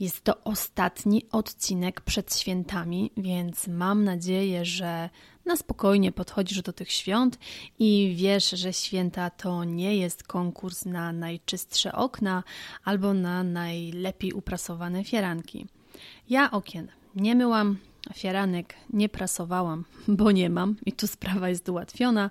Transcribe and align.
Jest 0.00 0.24
to 0.24 0.44
ostatni 0.44 1.22
odcinek 1.32 2.00
przed 2.00 2.36
świętami, 2.36 3.10
więc 3.16 3.68
mam 3.68 4.04
nadzieję, 4.04 4.64
że 4.64 5.10
na 5.44 5.56
spokojnie 5.56 6.12
podchodzisz 6.12 6.62
do 6.62 6.72
tych 6.72 6.92
świąt 6.92 7.38
i 7.78 8.14
wiesz, 8.16 8.50
że 8.50 8.72
święta 8.72 9.30
to 9.30 9.64
nie 9.64 9.96
jest 9.96 10.22
konkurs 10.22 10.84
na 10.84 11.12
najczystsze 11.12 11.92
okna 11.92 12.42
albo 12.84 13.14
na 13.14 13.42
najlepiej 13.42 14.32
uprasowane 14.32 15.04
firanki. 15.04 15.66
Ja 16.28 16.50
okien 16.50 16.88
nie 17.16 17.34
myłam, 17.34 17.78
fiaranek 18.14 18.74
nie 18.90 19.08
prasowałam, 19.08 19.84
bo 20.08 20.32
nie 20.32 20.50
mam 20.50 20.76
i 20.86 20.92
tu 20.92 21.06
sprawa 21.06 21.48
jest 21.48 21.68
ułatwiona. 21.68 22.30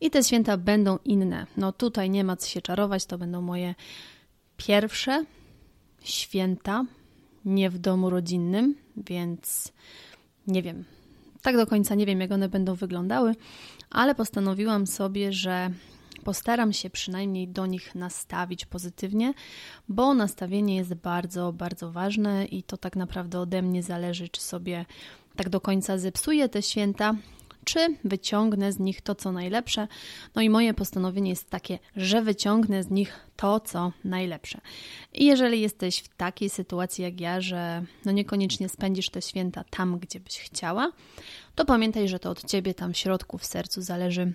I 0.00 0.10
te 0.10 0.24
święta 0.24 0.56
będą 0.56 0.98
inne. 1.04 1.46
No 1.56 1.72
tutaj 1.72 2.10
nie 2.10 2.24
ma 2.24 2.36
co 2.36 2.48
się 2.48 2.62
czarować, 2.62 3.06
to 3.06 3.18
będą 3.18 3.42
moje 3.42 3.74
pierwsze 4.56 5.24
święta, 6.00 6.84
nie 7.44 7.70
w 7.70 7.78
domu 7.78 8.10
rodzinnym, 8.10 8.74
więc 8.96 9.72
nie 10.46 10.62
wiem. 10.62 10.84
Tak 11.42 11.56
do 11.56 11.66
końca 11.66 11.94
nie 11.94 12.06
wiem, 12.06 12.20
jak 12.20 12.32
one 12.32 12.48
będą 12.48 12.74
wyglądały, 12.74 13.34
ale 13.90 14.14
postanowiłam 14.14 14.86
sobie, 14.86 15.32
że 15.32 15.70
postaram 16.24 16.72
się 16.72 16.90
przynajmniej 16.90 17.48
do 17.48 17.66
nich 17.66 17.94
nastawić 17.94 18.66
pozytywnie, 18.66 19.34
bo 19.88 20.14
nastawienie 20.14 20.76
jest 20.76 20.94
bardzo, 20.94 21.52
bardzo 21.52 21.92
ważne 21.92 22.44
i 22.44 22.62
to 22.62 22.76
tak 22.76 22.96
naprawdę 22.96 23.40
ode 23.40 23.62
mnie 23.62 23.82
zależy, 23.82 24.28
czy 24.28 24.40
sobie 24.40 24.86
tak 25.36 25.48
do 25.48 25.60
końca 25.60 25.98
zepsuję 25.98 26.48
te 26.48 26.62
święta, 26.62 27.14
czy 27.68 27.96
wyciągnę 28.04 28.72
z 28.72 28.78
nich 28.78 29.00
to, 29.00 29.14
co 29.14 29.32
najlepsze. 29.32 29.88
No 30.34 30.42
i 30.42 30.50
moje 30.50 30.74
postanowienie 30.74 31.30
jest 31.30 31.50
takie, 31.50 31.78
że 31.96 32.22
wyciągnę 32.22 32.82
z 32.82 32.90
nich 32.90 33.20
to, 33.36 33.60
co 33.60 33.92
najlepsze. 34.04 34.60
I 35.14 35.26
jeżeli 35.26 35.60
jesteś 35.60 35.98
w 35.98 36.08
takiej 36.08 36.50
sytuacji 36.50 37.04
jak 37.04 37.20
ja, 37.20 37.40
że 37.40 37.84
no 38.04 38.12
niekoniecznie 38.12 38.68
spędzisz 38.68 39.10
te 39.10 39.22
święta 39.22 39.64
tam, 39.70 39.98
gdzie 39.98 40.20
byś 40.20 40.38
chciała, 40.38 40.92
to 41.54 41.64
pamiętaj, 41.64 42.08
że 42.08 42.18
to 42.18 42.30
od 42.30 42.44
ciebie 42.44 42.74
tam 42.74 42.92
w 42.92 42.96
środku, 42.96 43.38
w 43.38 43.46
sercu 43.46 43.82
zależy, 43.82 44.32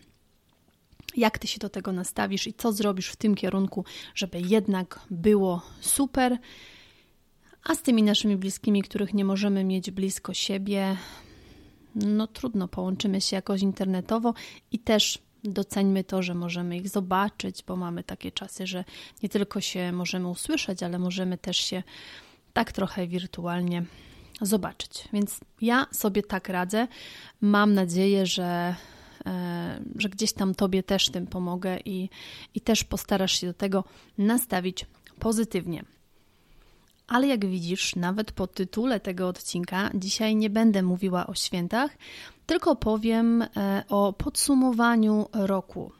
jak 1.17 1.39
ty 1.39 1.47
się 1.47 1.59
do 1.59 1.69
tego 1.69 1.91
nastawisz 1.91 2.47
i 2.47 2.53
co 2.53 2.71
zrobisz 2.71 3.09
w 3.09 3.15
tym 3.15 3.35
kierunku, 3.35 3.85
żeby 4.15 4.41
jednak 4.41 4.99
było 5.11 5.61
super. 5.81 6.37
A 7.63 7.75
z 7.75 7.81
tymi 7.81 8.03
naszymi 8.03 8.37
bliskimi, 8.37 8.83
których 8.83 9.13
nie 9.13 9.25
możemy 9.25 9.63
mieć 9.63 9.91
blisko 9.91 10.33
siebie, 10.33 10.97
no 11.95 12.27
trudno, 12.27 12.67
połączymy 12.67 13.21
się 13.21 13.35
jakoś 13.35 13.61
internetowo 13.61 14.33
i 14.71 14.79
też 14.79 15.19
doceńmy 15.43 16.03
to, 16.03 16.23
że 16.23 16.33
możemy 16.33 16.77
ich 16.77 16.89
zobaczyć, 16.89 17.63
bo 17.67 17.75
mamy 17.75 18.03
takie 18.03 18.31
czasy, 18.31 18.67
że 18.67 18.83
nie 19.23 19.29
tylko 19.29 19.61
się 19.61 19.91
możemy 19.91 20.27
usłyszeć, 20.27 20.83
ale 20.83 20.99
możemy 20.99 21.37
też 21.37 21.57
się 21.57 21.83
tak 22.53 22.71
trochę 22.71 23.07
wirtualnie 23.07 23.83
zobaczyć. 24.41 25.07
Więc 25.13 25.39
ja 25.61 25.87
sobie 25.91 26.23
tak 26.23 26.49
radzę. 26.49 26.87
Mam 27.41 27.73
nadzieję, 27.73 28.25
że, 28.25 28.75
e, 29.25 29.81
że 29.95 30.09
gdzieś 30.09 30.33
tam 30.33 30.55
Tobie 30.55 30.83
też 30.83 31.09
tym 31.09 31.27
pomogę 31.27 31.77
i, 31.85 32.09
i 32.55 32.61
też 32.61 32.83
postarasz 32.83 33.39
się 33.39 33.47
do 33.47 33.53
tego 33.53 33.83
nastawić 34.17 34.85
pozytywnie. 35.19 35.83
Ale 37.07 37.27
jak 37.27 37.45
widzisz, 37.45 37.95
nawet 37.95 38.31
po 38.31 38.47
tytule 38.47 38.99
tego 38.99 39.27
odcinka, 39.27 39.89
dzisiaj 39.93 40.35
nie 40.35 40.49
będę 40.49 40.83
mówiła 40.83 41.27
o 41.27 41.35
świętach, 41.35 41.97
tylko 42.45 42.75
powiem 42.75 43.41
e, 43.41 43.83
o 43.89 44.13
podsumowaniu 44.13 45.27
roku. 45.33 45.91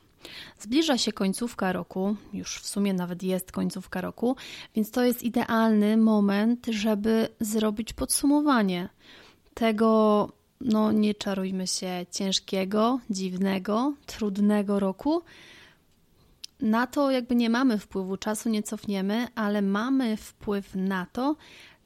Zbliża 0.60 0.98
się 0.98 1.12
końcówka 1.12 1.72
roku, 1.74 2.16
już 2.34 2.60
w 2.60 2.68
sumie 2.68 2.94
nawet 2.94 3.24
jest 3.24 3.52
końcówka 3.52 4.02
roku, 4.02 4.36
więc 4.76 4.92
to 4.92 5.04
jest 5.04 5.24
idealny 5.24 5.98
moment, 5.98 6.66
żeby 6.70 7.28
zrobić 7.40 7.94
podsumowanie 7.94 8.90
tego, 9.54 10.30
no 10.62 10.92
nie 10.92 11.16
czarujmy 11.16 11.68
się, 11.68 12.06
ciężkiego, 12.12 13.00
dziwnego, 13.10 13.94
trudnego 14.06 14.80
roku, 14.80 15.22
na 16.64 16.88
to 16.88 17.12
jakby 17.12 17.36
nie 17.36 17.50
mamy 17.50 17.78
wpływu, 17.78 18.18
czasu 18.18 18.50
nie 18.50 18.64
cofniemy, 18.64 19.28
ale 19.36 19.62
mamy 19.62 20.18
wpływ 20.18 20.76
na 20.76 21.06
to, 21.06 21.36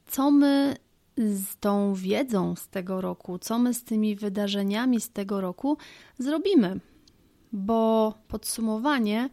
co 0.07 0.31
my 0.31 0.75
z 1.17 1.57
tą 1.59 1.93
wiedzą 1.93 2.55
z 2.55 2.67
tego 2.67 3.01
roku, 3.01 3.39
co 3.39 3.59
my 3.59 3.73
z 3.73 3.83
tymi 3.83 4.15
wydarzeniami 4.15 5.01
z 5.01 5.09
tego 5.09 5.41
roku 5.41 5.77
zrobimy. 6.17 6.79
Bo 7.51 8.13
podsumowanie 8.27 9.29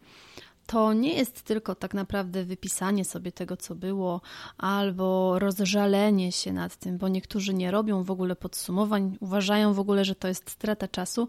to 0.66 0.92
nie 0.92 1.14
jest 1.14 1.42
tylko 1.42 1.74
tak 1.74 1.94
naprawdę 1.94 2.44
wypisanie 2.44 3.04
sobie 3.04 3.32
tego, 3.32 3.56
co 3.56 3.74
było, 3.74 4.20
albo 4.58 5.38
rozżalenie 5.38 6.32
się 6.32 6.52
nad 6.52 6.76
tym, 6.76 6.98
bo 6.98 7.08
niektórzy 7.08 7.54
nie 7.54 7.70
robią 7.70 8.02
w 8.02 8.10
ogóle 8.10 8.36
podsumowań, 8.36 9.16
uważają 9.20 9.74
w 9.74 9.80
ogóle, 9.80 10.04
że 10.04 10.14
to 10.14 10.28
jest 10.28 10.50
strata 10.50 10.88
czasu. 10.88 11.28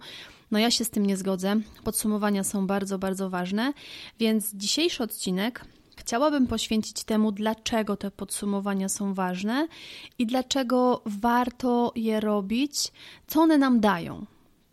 No 0.52 0.60
ja 0.60 0.72
się 0.72 0.86
z 0.86 0.90
tym 0.90 1.06
nie 1.06 1.18
zgodzę. 1.18 1.56
Podsumowania 1.84 2.44
są 2.44 2.68
bardzo, 2.68 3.00
bardzo 3.00 3.30
ważne, 3.30 3.74
więc 4.20 4.54
dzisiejszy 4.54 5.04
odcinek 5.04 5.66
chciałabym 5.96 6.48
poświęcić 6.48 7.04
temu, 7.04 7.32
dlaczego 7.32 7.98
te 7.98 8.12
podsumowania 8.12 8.90
są 8.90 9.14
ważne 9.14 9.68
i 10.20 10.26
dlaczego 10.26 11.02
warto 11.06 11.92
je 11.96 12.20
robić, 12.20 12.92
co 13.28 13.42
one 13.42 13.58
nam 13.58 13.80
dają. 13.80 14.26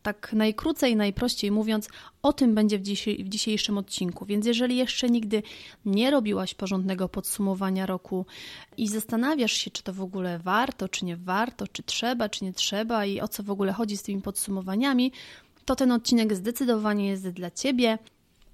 Tak 0.02 0.32
najkrócej, 0.32 0.96
najprościej 0.96 1.50
mówiąc, 1.50 1.88
o 2.22 2.32
tym 2.32 2.54
będzie 2.54 2.78
w, 2.78 2.82
w 3.24 3.28
dzisiejszym 3.28 3.78
odcinku. 3.78 4.26
Więc 4.26 4.46
jeżeli 4.46 4.76
jeszcze 4.76 5.10
nigdy 5.10 5.42
nie 5.84 6.10
robiłaś 6.10 6.54
porządnego 6.54 7.08
podsumowania 7.08 7.86
roku 7.86 8.26
i 8.76 8.88
zastanawiasz 8.88 9.52
się, 9.52 9.70
czy 9.70 9.82
to 9.82 9.92
w 9.92 10.02
ogóle 10.02 10.38
warto, 10.38 10.88
czy 10.88 11.04
nie 11.04 11.16
warto, 11.16 11.68
czy 11.68 11.82
trzeba, 11.82 12.28
czy 12.28 12.44
nie 12.44 12.52
trzeba 12.52 13.04
i 13.04 13.20
o 13.20 13.28
co 13.28 13.42
w 13.42 13.50
ogóle 13.50 13.72
chodzi 13.72 13.96
z 13.96 14.02
tymi 14.02 14.22
podsumowaniami, 14.22 15.12
to 15.64 15.76
ten 15.76 15.92
odcinek 15.92 16.34
zdecydowanie 16.34 17.08
jest 17.08 17.28
dla 17.28 17.50
Ciebie. 17.50 17.98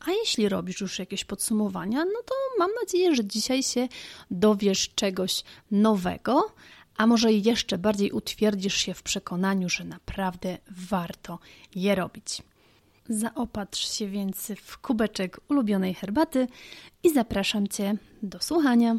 A 0.06 0.10
jeśli 0.10 0.49
robisz 0.49 0.81
już 0.81 0.99
jakieś 0.99 1.25
podsumowania, 1.25 2.05
no 2.05 2.22
to 2.25 2.34
mam 2.58 2.70
nadzieję, 2.81 3.14
że 3.14 3.25
dzisiaj 3.25 3.62
się 3.62 3.88
dowiesz 4.31 4.90
czegoś 4.94 5.44
nowego, 5.70 6.55
a 6.96 7.06
może 7.06 7.32
jeszcze 7.32 7.78
bardziej 7.78 8.12
utwierdzisz 8.12 8.75
się 8.75 8.94
w 8.94 9.02
przekonaniu, 9.02 9.69
że 9.69 9.84
naprawdę 9.84 10.58
warto 10.70 11.38
je 11.75 11.94
robić. 11.94 12.43
Zaopatrz 13.08 13.90
się 13.90 14.08
więc 14.08 14.52
w 14.62 14.78
kubeczek 14.78 15.40
ulubionej 15.49 15.94
herbaty 15.94 16.46
i 17.02 17.12
zapraszam 17.12 17.69
Cię 17.69 17.94
do 18.22 18.40
słuchania. 18.40 18.99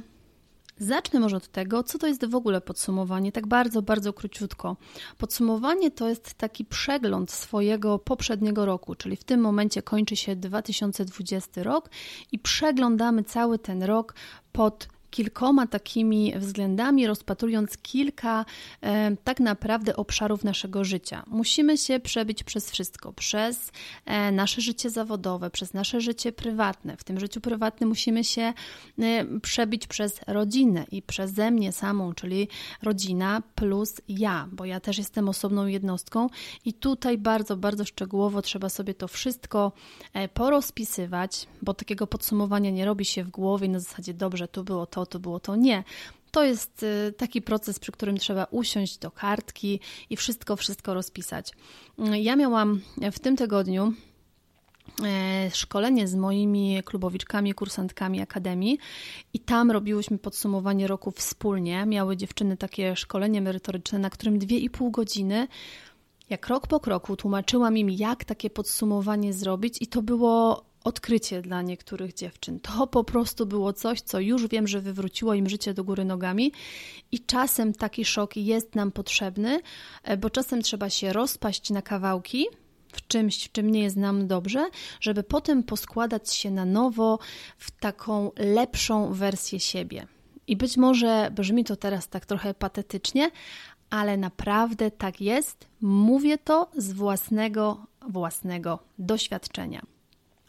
Zacznę 0.79 1.19
może 1.19 1.37
od 1.37 1.47
tego, 1.47 1.83
co 1.83 1.97
to 1.97 2.07
jest 2.07 2.25
w 2.25 2.35
ogóle 2.35 2.61
podsumowanie, 2.61 3.31
tak 3.31 3.47
bardzo, 3.47 3.81
bardzo 3.81 4.13
króciutko. 4.13 4.77
Podsumowanie 5.17 5.91
to 5.91 6.09
jest 6.09 6.33
taki 6.33 6.65
przegląd 6.65 7.31
swojego 7.31 7.99
poprzedniego 7.99 8.65
roku, 8.65 8.95
czyli 8.95 9.15
w 9.15 9.23
tym 9.23 9.41
momencie 9.41 9.81
kończy 9.81 10.15
się 10.15 10.35
2020 10.35 11.63
rok 11.63 11.89
i 12.31 12.39
przeglądamy 12.39 13.23
cały 13.23 13.59
ten 13.59 13.83
rok 13.83 14.15
pod 14.51 14.87
kilkoma 15.11 15.67
takimi 15.67 16.33
względami, 16.37 17.07
rozpatrując 17.07 17.77
kilka 17.77 18.45
e, 18.81 19.15
tak 19.23 19.39
naprawdę 19.39 19.95
obszarów 19.95 20.43
naszego 20.43 20.83
życia. 20.83 21.23
Musimy 21.27 21.77
się 21.77 21.99
przebić 21.99 22.43
przez 22.43 22.71
wszystko, 22.71 23.13
przez 23.13 23.71
e, 24.05 24.31
nasze 24.31 24.61
życie 24.61 24.89
zawodowe, 24.89 25.49
przez 25.49 25.73
nasze 25.73 26.01
życie 26.01 26.31
prywatne. 26.31 26.97
W 26.97 27.03
tym 27.03 27.19
życiu 27.19 27.41
prywatnym 27.41 27.89
musimy 27.89 28.23
się 28.23 28.53
e, 28.99 29.25
przebić 29.41 29.87
przez 29.87 30.19
rodzinę 30.27 30.85
i 30.91 31.01
przeze 31.01 31.51
mnie 31.51 31.71
samą, 31.71 32.13
czyli 32.13 32.47
rodzina 32.81 33.41
plus 33.55 34.01
ja, 34.07 34.47
bo 34.51 34.65
ja 34.65 34.79
też 34.79 34.97
jestem 34.97 35.29
osobną 35.29 35.65
jednostką 35.65 36.27
i 36.65 36.73
tutaj 36.73 37.17
bardzo, 37.17 37.57
bardzo 37.57 37.85
szczegółowo 37.85 38.41
trzeba 38.41 38.69
sobie 38.69 38.93
to 38.93 39.07
wszystko 39.07 39.71
e, 40.13 40.27
porozpisywać, 40.27 41.47
bo 41.61 41.73
takiego 41.73 42.07
podsumowania 42.07 42.71
nie 42.71 42.85
robi 42.85 43.05
się 43.05 43.23
w 43.23 43.29
głowie 43.29 43.69
na 43.69 43.79
zasadzie 43.79 44.13
dobrze, 44.13 44.47
tu 44.47 44.63
było 44.63 44.85
to, 44.85 44.98
to 45.05 45.19
było 45.19 45.39
to. 45.39 45.55
Nie. 45.55 45.83
To 46.31 46.43
jest 46.43 46.83
y, 46.83 47.13
taki 47.17 47.41
proces, 47.41 47.79
przy 47.79 47.91
którym 47.91 48.17
trzeba 48.17 48.47
usiąść 48.51 48.97
do 48.97 49.11
kartki 49.11 49.79
i 50.09 50.15
wszystko, 50.15 50.55
wszystko 50.55 50.93
rozpisać. 50.93 51.51
Mm, 51.99 52.15
ja 52.15 52.35
miałam 52.35 52.81
w 53.11 53.19
tym 53.19 53.35
tygodniu 53.35 53.93
e, 55.03 55.51
szkolenie 55.53 56.07
z 56.07 56.15
moimi 56.15 56.81
klubowiczkami, 56.85 57.53
kursantkami 57.53 58.21
Akademii 58.21 58.77
i 59.33 59.39
tam 59.39 59.71
robiłyśmy 59.71 60.17
podsumowanie 60.17 60.87
roku 60.87 61.11
wspólnie. 61.11 61.85
Miały 61.85 62.17
dziewczyny 62.17 62.57
takie 62.57 62.95
szkolenie 62.95 63.41
merytoryczne, 63.41 63.99
na 63.99 64.09
którym 64.09 64.39
2,5 64.39 64.91
godziny 64.91 65.47
jak 66.29 66.41
krok 66.41 66.67
po 66.67 66.79
kroku 66.79 67.15
tłumaczyłam 67.15 67.77
im, 67.77 67.89
jak 67.89 68.25
takie 68.25 68.49
podsumowanie 68.49 69.33
zrobić, 69.33 69.81
i 69.81 69.87
to 69.87 70.01
było 70.01 70.65
odkrycie 70.83 71.41
dla 71.41 71.61
niektórych 71.61 72.13
dziewczyn. 72.13 72.59
To 72.59 72.87
po 72.87 73.03
prostu 73.03 73.45
było 73.45 73.73
coś, 73.73 74.01
co 74.01 74.19
już 74.19 74.47
wiem, 74.47 74.67
że 74.67 74.81
wywróciło 74.81 75.33
im 75.33 75.49
życie 75.49 75.73
do 75.73 75.83
góry 75.83 76.05
nogami, 76.05 76.51
i 77.11 77.19
czasem 77.19 77.73
taki 77.73 78.05
szok 78.05 78.35
jest 78.35 78.75
nam 78.75 78.91
potrzebny, 78.91 79.61
e, 80.03 80.17
bo 80.17 80.29
czasem 80.29 80.61
trzeba 80.61 80.89
się 80.89 81.13
rozpaść 81.13 81.69
na 81.69 81.81
kawałki. 81.81 82.47
W 82.91 83.07
czymś, 83.07 83.45
w 83.45 83.51
czym 83.51 83.71
nie 83.71 83.83
jest 83.83 83.95
nam 83.95 84.27
dobrze, 84.27 84.69
żeby 85.01 85.23
potem 85.23 85.63
poskładać 85.63 86.33
się 86.33 86.51
na 86.51 86.65
nowo 86.65 87.19
w 87.57 87.71
taką 87.71 88.31
lepszą 88.37 89.13
wersję 89.13 89.59
siebie. 89.59 90.07
I 90.47 90.57
być 90.57 90.77
może 90.77 91.31
brzmi 91.35 91.63
to 91.63 91.75
teraz 91.75 92.07
tak 92.07 92.25
trochę 92.25 92.53
patetycznie, 92.53 93.31
ale 93.89 94.17
naprawdę 94.17 94.91
tak 94.91 95.21
jest. 95.21 95.67
Mówię 95.81 96.37
to 96.37 96.69
z 96.77 96.93
własnego, 96.93 97.85
własnego 98.07 98.79
doświadczenia. 98.99 99.98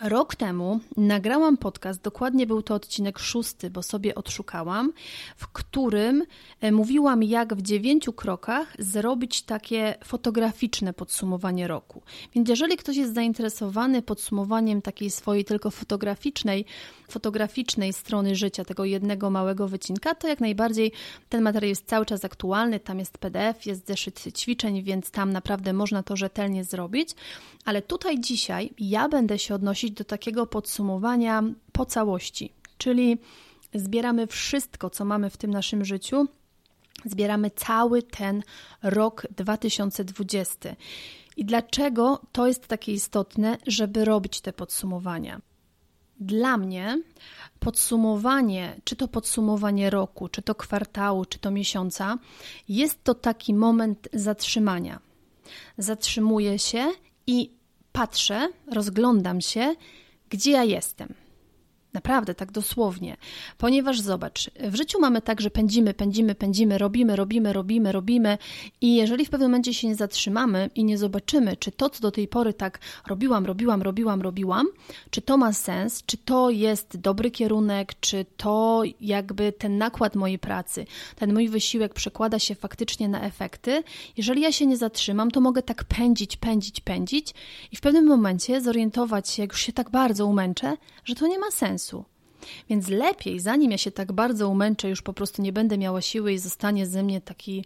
Rok 0.01 0.35
temu 0.35 0.81
nagrałam 0.97 1.57
podcast, 1.57 2.03
dokładnie 2.03 2.47
był 2.47 2.63
to 2.63 2.75
odcinek 2.75 3.19
szósty, 3.19 3.71
bo 3.71 3.83
sobie 3.83 4.15
odszukałam, 4.15 4.93
w 5.37 5.49
którym 5.49 6.25
e, 6.61 6.73
mówiłam, 6.73 7.23
jak 7.23 7.55
w 7.55 7.63
dziewięciu 7.63 8.13
krokach 8.13 8.75
zrobić 8.79 9.43
takie 9.43 9.95
fotograficzne 10.05 10.93
podsumowanie 10.93 11.69
roku. 11.69 12.03
Więc 12.35 12.49
jeżeli 12.49 12.77
ktoś 12.77 12.97
jest 12.97 13.15
zainteresowany 13.15 14.03
podsumowaniem 14.03 14.83
takiej 14.83 15.11
swojej 15.11 15.45
tylko 15.45 15.71
fotograficznej, 15.71 16.65
fotograficznej 17.11 17.93
strony 17.93 18.37
życia, 18.37 18.65
tego 18.65 18.85
jednego 18.85 19.31
małego 19.31 19.69
wycinka, 19.69 20.15
to 20.15 20.29
jak 20.29 20.41
najbardziej 20.41 20.93
ten 21.29 21.43
materiał 21.43 21.69
jest 21.69 21.87
cały 21.87 22.07
czas 22.07 22.25
aktualny. 22.25 22.81
Tam 22.81 22.99
jest 22.99 23.19
PDF, 23.19 23.67
jest 23.67 23.87
zeszyt 23.87 24.39
ćwiczeń, 24.39 24.83
więc 24.83 25.11
tam 25.11 25.33
naprawdę 25.33 25.73
można 25.73 26.03
to 26.03 26.17
rzetelnie 26.17 26.65
zrobić. 26.65 27.11
Ale 27.65 27.83
tutaj 27.83 28.21
dzisiaj 28.21 28.71
ja 28.79 29.09
będę 29.09 29.39
się 29.39 29.55
odnosić 29.55 29.90
do 29.91 30.05
takiego 30.05 30.47
podsumowania 30.47 31.43
po 31.73 31.87
całości, 31.87 32.53
czyli 32.79 33.19
zbieramy 33.75 34.27
wszystko, 34.27 34.91
co 34.91 35.05
mamy 35.05 35.31
w 35.31 35.37
tym 35.37 35.51
naszym 35.51 35.85
życiu. 35.85 36.27
Zbieramy 37.05 37.51
cały 37.51 38.03
ten 38.03 38.43
rok 38.83 39.27
2020. 39.37 40.77
I 41.37 41.45
dlaczego 41.45 42.21
to 42.33 42.47
jest 42.47 42.67
takie 42.67 42.93
istotne, 42.93 43.59
żeby 43.67 44.05
robić 44.05 44.41
te 44.41 44.53
podsumowania? 44.53 45.41
Dla 46.21 46.57
mnie 46.57 47.03
podsumowanie, 47.61 48.81
czy 48.85 48.97
to 48.97 49.09
podsumowanie 49.09 49.91
roku, 49.91 50.29
czy 50.29 50.43
to 50.43 50.55
kwartału, 50.55 51.25
czy 51.25 51.39
to 51.39 51.51
miesiąca, 51.51 52.19
jest 52.69 53.05
to 53.05 53.15
taki 53.15 53.55
moment 53.55 54.09
zatrzymania. 54.13 55.01
Zatrzymuję 55.79 56.59
się 56.59 56.89
i 57.27 57.51
patrzę, 57.93 58.49
rozglądam 58.73 59.41
się, 59.41 59.75
gdzie 60.31 60.51
ja 60.51 60.65
jestem. 60.65 61.20
Naprawdę, 61.93 62.35
tak 62.35 62.53
dosłownie. 62.53 63.17
Ponieważ 63.59 64.01
zobacz, 64.01 64.51
w 64.61 64.75
życiu 64.75 65.01
mamy 65.01 65.23
tak, 65.23 65.41
że 65.41 65.51
pędzimy, 65.51 65.95
pędzimy, 65.95 66.35
pędzimy, 66.35 66.79
robimy, 66.79 67.17
robimy, 67.17 67.53
robimy, 67.53 67.93
robimy 67.93 68.39
i 68.81 68.95
jeżeli 68.95 69.27
w 69.27 69.31
pewnym 69.31 69.51
momencie 69.51 69.75
się 69.75 69.89
nie 69.89 69.95
zatrzymamy 69.95 70.71
i 70.75 70.85
nie 70.85 70.99
zobaczymy, 70.99 71.57
czy 71.57 71.73
to, 71.73 71.91
co 71.91 72.01
do 72.01 72.11
tej 72.11 72.29
pory 72.29 72.55
tak 72.55 72.79
robiłam, 73.07 73.47
robiłam, 73.47 73.83
robiłam, 73.83 74.23
robiłam, 74.23 74.67
czy 75.11 75.23
to 75.23 75.37
ma 75.37 75.53
sens, 75.53 76.03
czy 76.07 76.17
to 76.17 76.51
jest 76.51 76.97
dobry 76.97 77.31
kierunek, 77.31 77.95
czy 78.01 78.27
to 78.37 78.83
jakby 79.01 79.53
ten 79.53 79.79
nakład 79.79 80.17
mojej 80.17 80.39
pracy, 80.39 80.87
ten 81.17 81.33
mój 81.33 81.49
wysiłek 81.49 81.95
przekłada 81.95 82.39
się 82.39 82.55
faktycznie 82.55 83.09
na 83.09 83.21
efekty, 83.21 83.83
jeżeli 84.17 84.43
ja 84.43 84.53
się 84.53 84.67
nie 84.67 84.77
zatrzymam, 84.77 85.31
to 85.31 85.41
mogę 85.41 85.63
tak 85.63 85.85
pędzić, 85.85 86.37
pędzić, 86.37 86.81
pędzić 86.81 87.35
i 87.73 87.77
w 87.77 87.81
pewnym 87.81 88.07
momencie 88.07 88.61
zorientować 88.61 89.29
się, 89.29 89.43
jak 89.43 89.53
już 89.53 89.61
się 89.61 89.73
tak 89.73 89.91
bardzo 89.91 90.27
umęczę, 90.27 90.77
że 91.05 91.15
to 91.15 91.27
nie 91.27 91.39
ma 91.39 91.51
sensu 91.51 91.80
sensu. 91.81 92.05
Więc 92.69 92.89
lepiej, 92.89 93.41
zanim 93.41 93.71
ja 93.71 93.79
się 93.79 93.91
tak 93.91 94.13
bardzo 94.13 94.49
umęczę, 94.49 94.89
już 94.89 95.03
po 95.03 95.13
prostu 95.13 95.43
nie 95.43 95.53
będę 95.53 95.79
miała 95.79 96.01
siły 96.01 96.33
i 96.33 96.39
zostanie 96.39 96.87
ze 96.87 97.03
mnie 97.03 97.21
taki, 97.21 97.65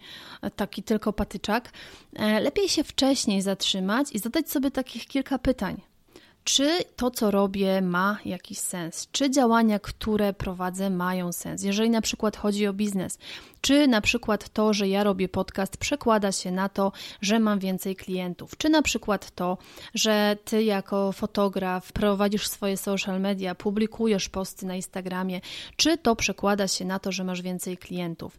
taki 0.57 0.83
tylko 0.83 1.13
patyczak, 1.13 1.73
e, 2.17 2.41
lepiej 2.41 2.69
się 2.69 2.85
wcześniej 2.85 3.43
zatrzymać 3.43 4.13
i 4.13 4.19
zadać 4.19 4.51
sobie 4.51 4.71
takich 4.71 5.07
kilka 5.07 5.39
pytań 5.39 5.81
czy 6.45 6.85
to, 6.97 7.11
co 7.11 7.31
robię, 7.31 7.83
ma 7.83 8.19
jakiś 8.25 8.59
sens, 8.59 9.09
czy 9.13 9.31
działania, 9.31 9.79
które 9.79 10.33
prowadzę, 10.33 10.91
mają 10.91 11.33
sens. 11.33 11.63
Jeżeli 11.63 11.91
na 11.91 12.01
przykład 12.01 12.37
chodzi 12.37 12.67
o 12.67 12.73
biznes, 12.73 13.19
czy 13.61 13.89
na 13.89 14.01
przykład 14.01 14.49
to, 14.49 14.73
że 14.73 14.89
ja 14.89 15.05
robię 15.05 15.29
podcast, 15.29 15.77
przekłada 15.77 16.33
się 16.33 16.51
na 16.51 16.69
to, 16.69 16.93
że 17.21 17.39
mam 17.39 17.59
więcej 17.59 17.97
klientów, 17.97 18.57
czy 18.57 18.69
na 18.69 18.83
przykład 18.83 19.31
to, 19.31 19.59
że 19.95 20.37
ty 20.45 20.63
jako 20.63 21.13
fotograf 21.13 21.93
prowadzisz 21.93 22.49
swoje 22.49 22.77
social 22.77 23.21
media, 23.21 23.55
publikujesz 23.55 24.29
posty 24.29 24.67
na 24.67 24.75
Instagramie, 24.77 25.41
czy 25.77 25.99
to 25.99 26.17
przekłada 26.17 26.69
się 26.69 26.85
na 26.85 26.99
to, 26.99 27.13
że 27.13 27.25
masz 27.25 27.43
więcej 27.43 27.77
klientów. 27.77 28.39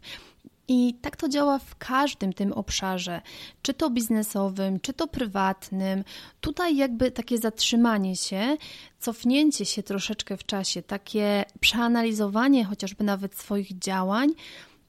I 0.68 0.94
tak 0.94 1.16
to 1.16 1.28
działa 1.28 1.58
w 1.58 1.76
każdym 1.76 2.32
tym 2.32 2.52
obszarze, 2.52 3.20
czy 3.62 3.74
to 3.74 3.90
biznesowym, 3.90 4.80
czy 4.80 4.92
to 4.92 5.06
prywatnym. 5.06 6.04
Tutaj 6.40 6.76
jakby 6.76 7.10
takie 7.10 7.38
zatrzymanie 7.38 8.16
się, 8.16 8.56
cofnięcie 8.98 9.64
się 9.64 9.82
troszeczkę 9.82 10.36
w 10.36 10.46
czasie, 10.46 10.82
takie 10.82 11.44
przeanalizowanie 11.60 12.64
chociażby 12.64 13.04
nawet 13.04 13.34
swoich 13.34 13.78
działań, 13.78 14.30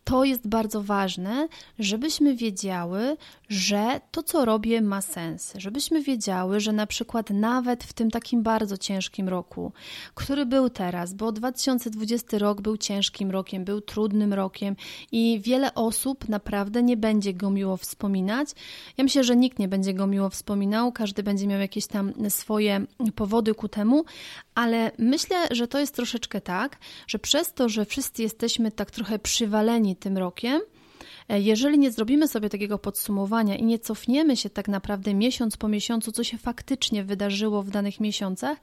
to 0.04 0.24
jest 0.24 0.48
bardzo 0.48 0.84
ważne, 0.84 1.48
żebyśmy 1.80 2.36
wiedziały, 2.36 3.18
że 3.50 4.02
to, 4.12 4.24
co 4.24 4.46
robię, 4.46 4.82
ma 4.82 5.02
sens. 5.02 5.54
Żebyśmy 5.58 6.02
wiedziały, 6.02 6.60
że 6.60 6.74
na 6.74 6.88
przykład 6.88 7.30
nawet 7.30 7.84
w 7.84 7.94
tym 7.94 8.12
takim 8.12 8.44
bardzo 8.44 8.78
ciężkim 8.78 9.30
roku, 9.30 9.72
który 10.16 10.46
był 10.46 10.70
teraz, 10.70 11.14
bo 11.14 11.32
2020 11.32 12.38
rok 12.38 12.62
był 12.62 12.78
ciężkim 12.78 13.32
rokiem, 13.32 13.66
był 13.66 13.82
trudnym 13.82 14.34
rokiem 14.34 14.76
i 15.12 15.40
wiele 15.44 15.74
osób 15.74 16.30
naprawdę 16.30 16.84
nie 16.84 16.98
będzie 16.98 17.34
go 17.34 17.50
miło 17.50 17.78
wspominać. 17.78 18.50
Ja 18.98 19.04
myślę, 19.04 19.24
że 19.24 19.36
nikt 19.36 19.60
nie 19.60 19.68
będzie 19.68 19.94
go 19.94 20.08
miło 20.08 20.30
wspominał, 20.30 20.92
każdy 20.92 21.24
będzie 21.24 21.48
miał 21.48 21.60
jakieś 21.60 21.88
tam 21.88 22.14
swoje 22.30 22.86
powody 23.16 23.56
ku 23.56 23.68
temu, 23.68 24.06
ale 24.56 24.92
myślę, 24.98 25.38
że 25.52 25.68
to 25.68 25.80
jest 25.80 25.96
troszeczkę 25.96 26.42
tak, 26.42 26.78
że 27.08 27.20
przez 27.20 27.54
to, 27.54 27.70
że 27.70 27.86
wszyscy 27.86 28.22
jesteśmy 28.22 28.72
tak 28.72 28.92
trochę 28.92 29.20
przywaleni 29.20 29.96
tym 29.96 30.18
rokiem, 30.18 30.62
jeżeli 31.30 31.80
nie 31.80 31.92
zrobimy 31.92 32.28
sobie 32.28 32.50
takiego 32.50 32.80
podsumowania 32.80 33.56
i 33.56 33.64
nie 33.64 33.80
cofniemy 33.80 34.38
się 34.38 34.50
tak 34.50 34.68
naprawdę 34.68 35.14
miesiąc 35.14 35.58
po 35.58 35.68
miesiącu, 35.68 36.12
co 36.12 36.24
się 36.24 36.38
faktycznie 36.38 37.04
wydarzyło 37.04 37.64
w 37.64 37.70
danych 37.70 38.00
miesiącach, 38.00 38.58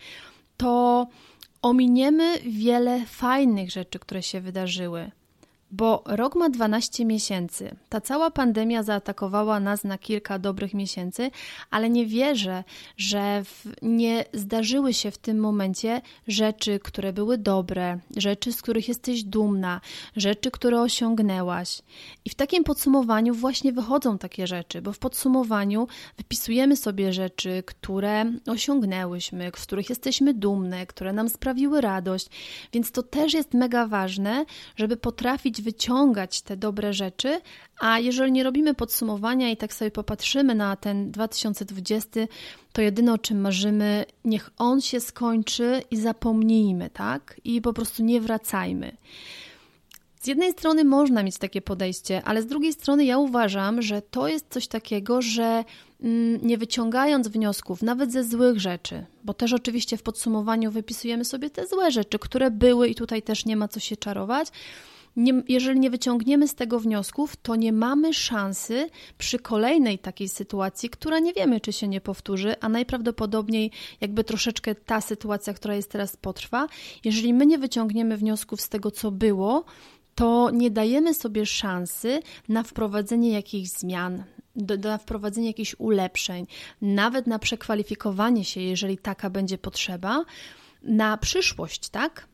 to 0.56 1.06
ominiemy 1.62 2.38
wiele 2.46 3.06
fajnych 3.06 3.70
rzeczy, 3.70 3.98
które 3.98 4.22
się 4.22 4.40
wydarzyły. 4.40 5.10
Bo 5.76 6.02
rok 6.06 6.34
ma 6.34 6.50
12 6.50 7.04
miesięcy. 7.04 7.76
Ta 7.88 8.00
cała 8.00 8.30
pandemia 8.30 8.82
zaatakowała 8.82 9.60
nas 9.60 9.84
na 9.84 9.98
kilka 9.98 10.38
dobrych 10.38 10.74
miesięcy, 10.74 11.30
ale 11.70 11.90
nie 11.90 12.06
wierzę, 12.06 12.64
że 12.96 13.44
w, 13.44 13.66
nie 13.82 14.24
zdarzyły 14.32 14.94
się 14.94 15.10
w 15.10 15.18
tym 15.18 15.38
momencie 15.38 16.00
rzeczy, 16.28 16.78
które 16.78 17.12
były 17.12 17.38
dobre, 17.38 17.98
rzeczy, 18.16 18.52
z 18.52 18.62
których 18.62 18.88
jesteś 18.88 19.24
dumna, 19.24 19.80
rzeczy, 20.16 20.50
które 20.50 20.80
osiągnęłaś. 20.80 21.82
I 22.24 22.30
w 22.30 22.34
takim 22.34 22.64
podsumowaniu 22.64 23.34
właśnie 23.34 23.72
wychodzą 23.72 24.18
takie 24.18 24.46
rzeczy, 24.46 24.82
bo 24.82 24.92
w 24.92 24.98
podsumowaniu 24.98 25.86
wypisujemy 26.16 26.76
sobie 26.76 27.12
rzeczy, 27.12 27.62
które 27.66 28.32
osiągnęłyśmy, 28.46 29.50
z 29.56 29.66
których 29.66 29.90
jesteśmy 29.90 30.34
dumne, 30.34 30.86
które 30.86 31.12
nam 31.12 31.28
sprawiły 31.28 31.80
radość, 31.80 32.26
więc 32.72 32.90
to 32.90 33.02
też 33.02 33.34
jest 33.34 33.54
mega 33.54 33.86
ważne, 33.86 34.44
żeby 34.76 34.96
potrafić 34.96 35.63
wyciągać 35.64 36.42
te 36.42 36.56
dobre 36.56 36.92
rzeczy, 36.92 37.40
a 37.80 37.98
jeżeli 37.98 38.32
nie 38.32 38.44
robimy 38.44 38.74
podsumowania 38.74 39.50
i 39.50 39.56
tak 39.56 39.74
sobie 39.74 39.90
popatrzymy 39.90 40.54
na 40.54 40.76
ten 40.76 41.10
2020, 41.10 42.20
to 42.72 42.82
jedyne 42.82 43.12
o 43.12 43.18
czym 43.18 43.40
marzymy, 43.40 44.04
niech 44.24 44.50
on 44.58 44.80
się 44.80 45.00
skończy 45.00 45.82
i 45.90 45.96
zapomnijmy, 45.96 46.90
tak? 46.90 47.40
I 47.44 47.60
po 47.60 47.72
prostu 47.72 48.02
nie 48.02 48.20
wracajmy. 48.20 48.96
Z 50.24 50.26
jednej 50.26 50.52
strony 50.52 50.84
można 50.84 51.22
mieć 51.22 51.38
takie 51.38 51.62
podejście, 51.62 52.22
ale 52.24 52.42
z 52.42 52.46
drugiej 52.46 52.72
strony 52.72 53.04
ja 53.04 53.18
uważam, 53.18 53.82
że 53.82 54.02
to 54.02 54.28
jest 54.28 54.46
coś 54.50 54.68
takiego, 54.68 55.22
że 55.22 55.64
mm, 56.02 56.46
nie 56.46 56.58
wyciągając 56.58 57.28
wniosków 57.28 57.82
nawet 57.82 58.12
ze 58.12 58.24
złych 58.24 58.60
rzeczy, 58.60 59.04
bo 59.24 59.34
też 59.34 59.52
oczywiście 59.52 59.96
w 59.96 60.02
podsumowaniu 60.02 60.70
wypisujemy 60.70 61.24
sobie 61.24 61.50
te 61.50 61.66
złe 61.66 61.90
rzeczy, 61.90 62.18
które 62.18 62.50
były 62.50 62.88
i 62.88 62.94
tutaj 62.94 63.22
też 63.22 63.44
nie 63.44 63.56
ma 63.56 63.68
co 63.68 63.80
się 63.80 63.96
czarować, 63.96 64.48
nie, 65.16 65.42
jeżeli 65.48 65.80
nie 65.80 65.90
wyciągniemy 65.90 66.48
z 66.48 66.54
tego 66.54 66.80
wniosków, 66.80 67.36
to 67.36 67.56
nie 67.56 67.72
mamy 67.72 68.14
szansy 68.14 68.90
przy 69.18 69.38
kolejnej 69.38 69.98
takiej 69.98 70.28
sytuacji, 70.28 70.90
która 70.90 71.18
nie 71.18 71.32
wiemy, 71.32 71.60
czy 71.60 71.72
się 71.72 71.88
nie 71.88 72.00
powtórzy, 72.00 72.54
a 72.60 72.68
najprawdopodobniej 72.68 73.70
jakby 74.00 74.24
troszeczkę 74.24 74.74
ta 74.74 75.00
sytuacja, 75.00 75.54
która 75.54 75.74
jest 75.74 75.90
teraz, 75.90 76.16
potrwa. 76.16 76.66
Jeżeli 77.04 77.34
my 77.34 77.46
nie 77.46 77.58
wyciągniemy 77.58 78.16
wniosków 78.16 78.60
z 78.60 78.68
tego, 78.68 78.90
co 78.90 79.10
było, 79.10 79.64
to 80.14 80.50
nie 80.50 80.70
dajemy 80.70 81.14
sobie 81.14 81.46
szansy 81.46 82.20
na 82.48 82.62
wprowadzenie 82.62 83.30
jakichś 83.30 83.70
zmian, 83.70 84.24
do, 84.56 84.76
do 84.76 84.98
jakichś 85.36 85.74
ulepszeń, 85.78 86.46
nawet 86.82 87.26
na 87.26 87.38
przekwalifikowanie 87.38 88.44
się, 88.44 88.60
jeżeli 88.60 88.98
taka 88.98 89.30
będzie 89.30 89.58
potrzeba, 89.58 90.24
na 90.82 91.16
przyszłość, 91.16 91.88
tak? 91.88 92.26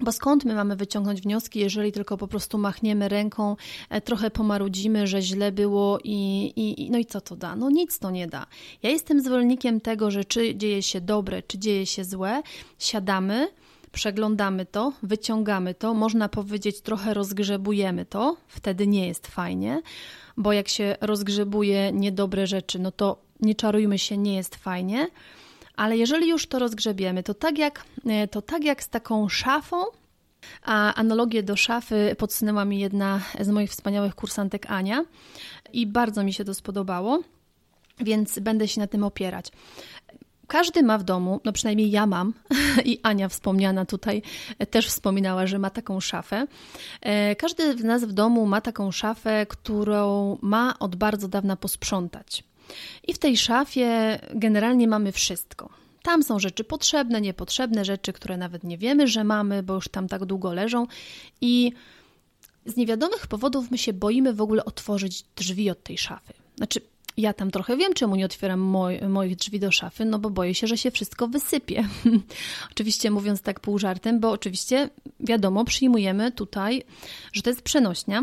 Bo 0.00 0.12
skąd 0.12 0.44
my 0.44 0.54
mamy 0.54 0.76
wyciągnąć 0.76 1.20
wnioski, 1.20 1.60
jeżeli 1.60 1.92
tylko 1.92 2.16
po 2.16 2.28
prostu 2.28 2.58
machniemy 2.58 3.08
ręką, 3.08 3.56
e, 3.90 4.00
trochę 4.00 4.30
pomarudzimy, 4.30 5.06
że 5.06 5.22
źle 5.22 5.52
było 5.52 5.98
i, 6.04 6.52
i, 6.56 6.90
no 6.90 6.98
i 6.98 7.06
co 7.06 7.20
to 7.20 7.36
da? 7.36 7.56
No 7.56 7.70
nic 7.70 7.98
to 7.98 8.10
nie 8.10 8.26
da. 8.26 8.46
Ja 8.82 8.90
jestem 8.90 9.20
zwolennikiem 9.20 9.80
tego, 9.80 10.10
że 10.10 10.24
czy 10.24 10.54
dzieje 10.54 10.82
się 10.82 11.00
dobre, 11.00 11.42
czy 11.42 11.58
dzieje 11.58 11.86
się 11.86 12.04
złe, 12.04 12.42
siadamy, 12.78 13.48
przeglądamy 13.92 14.66
to, 14.66 14.92
wyciągamy 15.02 15.74
to, 15.74 15.94
można 15.94 16.28
powiedzieć 16.28 16.80
trochę 16.80 17.14
rozgrzebujemy 17.14 18.06
to, 18.06 18.36
wtedy 18.48 18.86
nie 18.86 19.08
jest 19.08 19.26
fajnie, 19.26 19.82
bo 20.36 20.52
jak 20.52 20.68
się 20.68 20.96
rozgrzebuje 21.00 21.92
niedobre 21.92 22.46
rzeczy, 22.46 22.78
no 22.78 22.92
to 22.92 23.18
nie 23.40 23.54
czarujmy 23.54 23.98
się, 23.98 24.16
nie 24.16 24.36
jest 24.36 24.56
fajnie 24.56 25.08
ale 25.78 25.96
jeżeli 25.96 26.28
już 26.28 26.46
to 26.46 26.58
rozgrzebiemy, 26.58 27.22
to 27.22 27.34
tak 27.34 27.58
jak, 27.58 27.84
e, 28.06 28.28
to 28.28 28.42
tak 28.42 28.64
jak 28.64 28.82
z 28.82 28.88
taką 28.88 29.28
szafą, 29.28 29.76
a 30.62 30.94
analogię 30.94 31.42
do 31.42 31.56
szafy 31.56 32.16
podsunęła 32.18 32.64
mi 32.64 32.80
jedna 32.80 33.20
z 33.40 33.48
moich 33.48 33.70
wspaniałych 33.70 34.14
kursantek 34.14 34.70
Ania 34.70 35.04
i 35.72 35.86
bardzo 35.86 36.24
mi 36.24 36.32
się 36.32 36.44
to 36.44 36.54
spodobało, 36.54 37.22
więc 38.00 38.38
będę 38.38 38.68
się 38.68 38.80
na 38.80 38.86
tym 38.86 39.04
opierać. 39.04 39.52
Każdy 40.46 40.82
ma 40.82 40.98
w 40.98 41.04
domu, 41.04 41.40
no 41.44 41.52
przynajmniej 41.52 41.90
ja 41.90 42.06
mam, 42.06 42.34
i 42.84 43.00
Ania 43.02 43.28
wspomniana 43.28 43.84
tutaj 43.84 44.22
też 44.70 44.88
wspominała, 44.88 45.46
że 45.46 45.58
ma 45.58 45.70
taką 45.70 46.00
szafę. 46.00 46.46
E, 47.00 47.36
każdy 47.36 47.78
z 47.78 47.84
nas 47.84 48.04
w 48.04 48.12
domu 48.12 48.46
ma 48.46 48.60
taką 48.60 48.90
szafę, 48.92 49.46
którą 49.46 50.38
ma 50.42 50.78
od 50.78 50.96
bardzo 50.96 51.28
dawna 51.28 51.56
posprzątać. 51.56 52.44
I 53.08 53.14
w 53.14 53.18
tej 53.18 53.36
szafie 53.36 54.18
generalnie 54.34 54.88
mamy 54.88 55.12
wszystko. 55.12 55.68
Tam 56.02 56.22
są 56.22 56.38
rzeczy 56.38 56.64
potrzebne, 56.64 57.20
niepotrzebne, 57.20 57.84
rzeczy, 57.84 58.12
które 58.12 58.36
nawet 58.36 58.64
nie 58.64 58.78
wiemy, 58.78 59.08
że 59.08 59.24
mamy, 59.24 59.62
bo 59.62 59.74
już 59.74 59.88
tam 59.88 60.08
tak 60.08 60.24
długo 60.24 60.52
leżą. 60.52 60.86
I 61.40 61.72
z 62.66 62.76
niewiadomych 62.76 63.26
powodów 63.26 63.70
my 63.70 63.78
się 63.78 63.92
boimy 63.92 64.32
w 64.32 64.40
ogóle 64.40 64.64
otworzyć 64.64 65.24
drzwi 65.36 65.70
od 65.70 65.82
tej 65.82 65.98
szafy. 65.98 66.32
Znaczy, 66.56 66.80
ja 67.16 67.32
tam 67.32 67.50
trochę 67.50 67.76
wiem, 67.76 67.94
czemu 67.94 68.16
nie 68.16 68.24
otwieram 68.24 68.60
moj, 68.60 69.00
moich 69.08 69.36
drzwi 69.36 69.60
do 69.60 69.72
szafy, 69.72 70.04
no 70.04 70.18
bo 70.18 70.30
boję 70.30 70.54
się, 70.54 70.66
że 70.66 70.78
się 70.78 70.90
wszystko 70.90 71.28
wysypie. 71.28 71.88
oczywiście 72.72 73.10
mówiąc 73.10 73.42
tak 73.42 73.60
pół 73.60 73.78
żartem, 73.78 74.20
bo 74.20 74.30
oczywiście 74.30 74.90
wiadomo, 75.20 75.64
przyjmujemy 75.64 76.32
tutaj, 76.32 76.82
że 77.32 77.42
to 77.42 77.50
jest 77.50 77.62
przenośnia, 77.62 78.22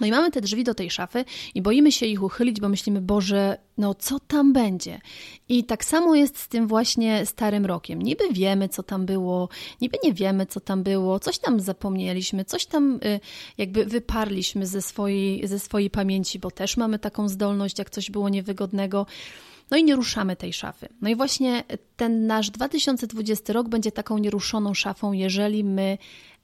no 0.00 0.06
i 0.06 0.10
mamy 0.10 0.30
te 0.30 0.40
drzwi 0.40 0.64
do 0.64 0.74
tej 0.74 0.90
szafy 0.90 1.24
i 1.54 1.62
boimy 1.62 1.92
się 1.92 2.06
ich 2.06 2.22
uchylić, 2.22 2.60
bo 2.60 2.68
myślimy, 2.68 3.00
Boże, 3.00 3.58
no 3.78 3.94
co 3.94 4.20
tam 4.20 4.52
będzie? 4.52 5.00
I 5.48 5.64
tak 5.64 5.84
samo 5.84 6.14
jest 6.14 6.38
z 6.38 6.48
tym 6.48 6.66
właśnie 6.66 7.26
starym 7.26 7.66
rokiem. 7.66 8.02
Niby 8.02 8.24
wiemy, 8.32 8.68
co 8.68 8.82
tam 8.82 9.06
było, 9.06 9.48
niby 9.80 9.98
nie 10.04 10.12
wiemy, 10.12 10.46
co 10.46 10.60
tam 10.60 10.82
było, 10.82 11.20
coś 11.20 11.38
tam 11.38 11.60
zapomnieliśmy, 11.60 12.44
coś 12.44 12.66
tam 12.66 13.00
y, 13.04 13.20
jakby 13.58 13.84
wyparliśmy 13.84 14.66
ze 14.66 14.82
swojej, 14.82 15.48
ze 15.48 15.58
swojej 15.58 15.90
pamięci, 15.90 16.38
bo 16.38 16.50
też 16.50 16.76
mamy 16.76 16.98
taką 16.98 17.28
zdolność, 17.28 17.78
jak 17.78 17.90
coś 17.90 18.10
było 18.10 18.28
niewygodnego. 18.28 19.06
No 19.70 19.76
i 19.76 19.84
nie 19.84 19.96
ruszamy 19.96 20.36
tej 20.36 20.52
szafy. 20.52 20.88
No 21.00 21.08
i 21.08 21.16
właśnie 21.16 21.64
ten 21.96 22.26
nasz 22.26 22.50
2020 22.50 23.52
rok 23.52 23.68
będzie 23.68 23.92
taką 23.92 24.18
nieruszoną 24.18 24.74
szafą, 24.74 25.12
jeżeli 25.12 25.64
my 25.64 25.98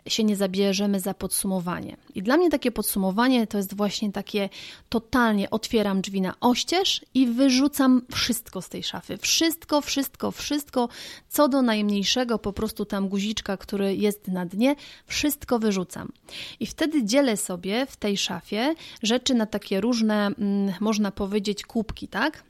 się 0.06 0.24
nie 0.24 0.36
zabierzemy 0.36 1.00
za 1.00 1.14
podsumowanie. 1.14 1.96
I 2.14 2.22
dla 2.22 2.36
mnie 2.36 2.50
takie 2.50 2.70
podsumowanie 2.70 3.46
to 3.46 3.56
jest 3.58 3.76
właśnie 3.76 4.12
takie 4.12 4.48
totalnie 4.88 5.50
otwieram 5.50 6.00
drzwi 6.00 6.20
na 6.20 6.34
oścież 6.40 7.04
i 7.14 7.26
wyrzucam 7.26 8.02
wszystko 8.12 8.62
z 8.62 8.68
tej 8.68 8.82
szafy. 8.82 9.18
Wszystko, 9.18 9.80
wszystko, 9.80 10.30
wszystko, 10.30 10.88
co 11.28 11.48
do 11.48 11.62
najmniejszego 11.62 12.38
po 12.38 12.52
prostu 12.52 12.84
tam 12.84 13.08
guziczka, 13.08 13.56
który 13.56 13.96
jest 13.96 14.28
na 14.28 14.46
dnie, 14.46 14.76
wszystko 15.06 15.58
wyrzucam. 15.58 16.12
I 16.60 16.66
wtedy 16.66 17.04
dzielę 17.04 17.36
sobie 17.36 17.86
w 17.86 17.96
tej 17.96 18.16
szafie 18.16 18.74
rzeczy 19.02 19.34
na 19.34 19.46
takie 19.46 19.80
różne, 19.80 20.26
mm, 20.26 20.74
można 20.80 21.10
powiedzieć, 21.10 21.62
kubki, 21.62 22.08
tak? 22.08 22.44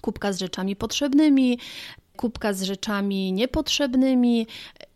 kubka 0.00 0.32
z 0.32 0.38
rzeczami 0.38 0.76
potrzebnymi, 0.76 1.58
kubka 2.16 2.52
z 2.52 2.62
rzeczami 2.62 3.32
niepotrzebnymi. 3.32 4.46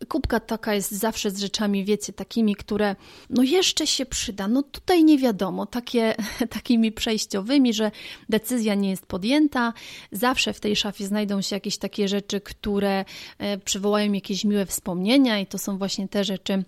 Kubka 0.07 0.39
taka 0.39 0.73
jest 0.73 0.91
zawsze 0.91 1.31
z 1.31 1.39
rzeczami, 1.39 1.85
wiecie, 1.85 2.13
takimi, 2.13 2.55
które 2.55 2.95
no 3.29 3.43
jeszcze 3.43 3.87
się 3.87 4.05
przyda. 4.05 4.47
No 4.47 4.63
tutaj 4.63 5.03
nie 5.03 5.17
wiadomo, 5.17 5.65
takie, 5.65 6.15
takimi 6.57 6.91
przejściowymi, 6.91 7.73
że 7.73 7.91
decyzja 8.29 8.75
nie 8.75 8.89
jest 8.89 9.05
podjęta. 9.05 9.73
Zawsze 10.11 10.53
w 10.53 10.59
tej 10.59 10.75
szafie 10.75 11.07
znajdą 11.07 11.41
się 11.41 11.55
jakieś 11.55 11.77
takie 11.77 12.07
rzeczy, 12.07 12.41
które 12.41 13.05
e, 13.37 13.57
przywołają 13.57 14.13
jakieś 14.13 14.45
miłe 14.45 14.65
wspomnienia 14.65 15.39
i 15.39 15.45
to 15.45 15.57
są 15.57 15.77
właśnie 15.77 16.07
te 16.07 16.23
rzeczy, 16.23 16.63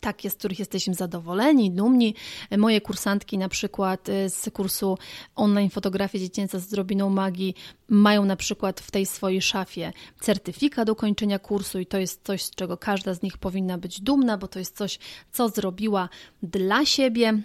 takie, 0.00 0.30
z 0.30 0.34
których 0.34 0.58
jesteśmy 0.58 0.94
zadowoleni, 0.94 1.70
dumni. 1.70 2.14
Moje 2.58 2.80
kursantki 2.80 3.38
na 3.38 3.48
przykład 3.48 4.08
y, 4.08 4.30
z 4.30 4.50
kursu 4.52 4.98
online 5.36 5.70
fotografia 5.70 6.18
dziecięca 6.18 6.58
z 6.58 6.68
drobiną 6.68 7.10
magii 7.10 7.54
mają 7.88 8.24
na 8.24 8.36
przykład 8.36 8.80
w 8.80 8.90
tej 8.90 9.06
swojej 9.06 9.42
szafie 9.42 9.92
certyfikat 10.20 10.86
do 10.86 10.94
kończenia 10.94 11.38
kursu 11.38 11.78
i 11.78 11.86
to 11.86 11.98
jest 11.98 12.24
coś, 12.24 12.42
z 12.42 12.50
czego 12.50 12.76
każda 12.76 13.14
z 13.14 13.22
nich 13.22 13.38
powinna 13.38 13.78
być 13.78 14.00
dumna, 14.00 14.38
bo 14.38 14.48
to 14.48 14.58
jest 14.58 14.76
coś, 14.76 14.98
co 15.32 15.48
zrobiła 15.48 16.08
dla 16.42 16.84
siebie. 16.86 17.42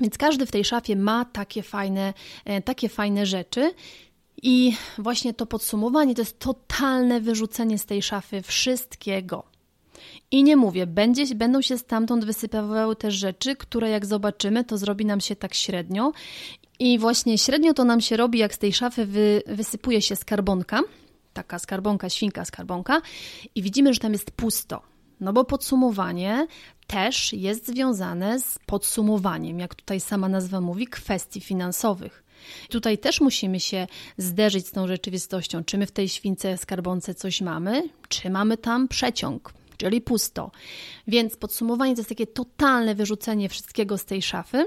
Więc 0.00 0.18
każdy 0.18 0.46
w 0.46 0.50
tej 0.50 0.64
szafie 0.64 0.96
ma 0.96 1.24
takie 1.24 1.62
fajne, 1.62 2.14
e, 2.44 2.62
takie 2.62 2.88
fajne 2.88 3.26
rzeczy. 3.26 3.74
I 4.42 4.76
właśnie 4.98 5.34
to 5.34 5.46
podsumowanie 5.46 6.14
to 6.14 6.20
jest 6.20 6.38
totalne 6.38 7.20
wyrzucenie 7.20 7.78
z 7.78 7.86
tej 7.86 8.02
szafy 8.02 8.42
wszystkiego. 8.42 9.57
I 10.30 10.42
nie 10.42 10.56
mówię, 10.56 10.86
będzie, 10.86 11.34
będą 11.34 11.62
się 11.62 11.78
stamtąd 11.78 12.24
wysypywały 12.24 12.96
też 12.96 13.14
rzeczy, 13.14 13.56
które 13.56 13.90
jak 13.90 14.06
zobaczymy, 14.06 14.64
to 14.64 14.78
zrobi 14.78 15.04
nam 15.04 15.20
się 15.20 15.36
tak 15.36 15.54
średnio. 15.54 16.12
I 16.78 16.98
właśnie 16.98 17.38
średnio 17.38 17.74
to 17.74 17.84
nam 17.84 18.00
się 18.00 18.16
robi, 18.16 18.38
jak 18.38 18.54
z 18.54 18.58
tej 18.58 18.72
szafy 18.72 19.06
wy, 19.06 19.42
wysypuje 19.46 20.02
się 20.02 20.16
skarbonka, 20.16 20.80
taka 21.32 21.58
skarbonka, 21.58 22.10
świnka 22.10 22.44
skarbonka, 22.44 23.00
i 23.54 23.62
widzimy, 23.62 23.94
że 23.94 24.00
tam 24.00 24.12
jest 24.12 24.30
pusto. 24.30 24.82
No 25.20 25.32
bo 25.32 25.44
podsumowanie 25.44 26.46
też 26.86 27.32
jest 27.32 27.66
związane 27.66 28.40
z 28.40 28.58
podsumowaniem, 28.66 29.58
jak 29.58 29.74
tutaj 29.74 30.00
sama 30.00 30.28
nazwa 30.28 30.60
mówi, 30.60 30.86
kwestii 30.86 31.40
finansowych. 31.40 32.24
Tutaj 32.70 32.98
też 32.98 33.20
musimy 33.20 33.60
się 33.60 33.86
zderzyć 34.16 34.66
z 34.66 34.72
tą 34.72 34.86
rzeczywistością, 34.86 35.64
czy 35.64 35.78
my 35.78 35.86
w 35.86 35.92
tej 35.92 36.08
śwince 36.08 36.58
skarbonce 36.58 37.14
coś 37.14 37.40
mamy, 37.40 37.82
czy 38.08 38.30
mamy 38.30 38.56
tam 38.56 38.88
przeciąg, 38.88 39.52
czyli 39.78 40.00
pusto. 40.00 40.50
Więc 41.06 41.36
podsumowanie 41.36 41.94
to 41.94 42.00
jest 42.00 42.08
takie 42.08 42.26
totalne 42.26 42.94
wyrzucenie 42.94 43.48
wszystkiego 43.48 43.98
z 43.98 44.04
tej 44.04 44.22
szafy. 44.22 44.66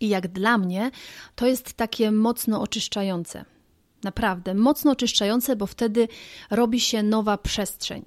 I 0.00 0.08
jak 0.08 0.28
dla 0.28 0.58
mnie, 0.58 0.90
to 1.34 1.46
jest 1.46 1.72
takie 1.72 2.10
mocno 2.10 2.60
oczyszczające. 2.60 3.44
Naprawdę, 4.02 4.54
mocno 4.54 4.90
oczyszczające, 4.90 5.56
bo 5.56 5.66
wtedy 5.66 6.08
robi 6.50 6.80
się 6.80 7.02
nowa 7.02 7.38
przestrzeń. 7.38 8.04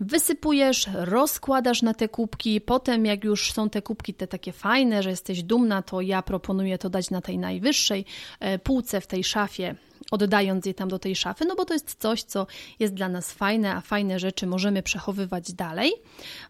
Wysypujesz, 0.00 0.88
rozkładasz 0.94 1.82
na 1.82 1.94
te 1.94 2.08
kubki, 2.08 2.60
potem 2.60 3.06
jak 3.06 3.24
już 3.24 3.52
są 3.52 3.70
te 3.70 3.82
kubki 3.82 4.14
te 4.14 4.26
takie 4.26 4.52
fajne, 4.52 5.02
że 5.02 5.10
jesteś 5.10 5.42
dumna, 5.42 5.82
to 5.82 6.00
ja 6.00 6.22
proponuję 6.22 6.78
to 6.78 6.90
dać 6.90 7.10
na 7.10 7.20
tej 7.20 7.38
najwyższej 7.38 8.04
e, 8.40 8.58
półce 8.58 9.00
w 9.00 9.06
tej 9.06 9.24
szafie, 9.24 9.74
oddając 10.12 10.66
je 10.66 10.74
tam 10.74 10.88
do 10.88 10.98
tej 10.98 11.16
szafy, 11.16 11.44
no 11.44 11.54
bo 11.56 11.64
to 11.64 11.74
jest 11.74 11.96
coś, 11.98 12.22
co 12.22 12.46
jest 12.78 12.94
dla 12.94 13.08
nas 13.08 13.32
fajne, 13.32 13.74
a 13.74 13.80
fajne 13.80 14.18
rzeczy 14.18 14.46
możemy 14.46 14.82
przechowywać 14.82 15.52
dalej, 15.52 15.92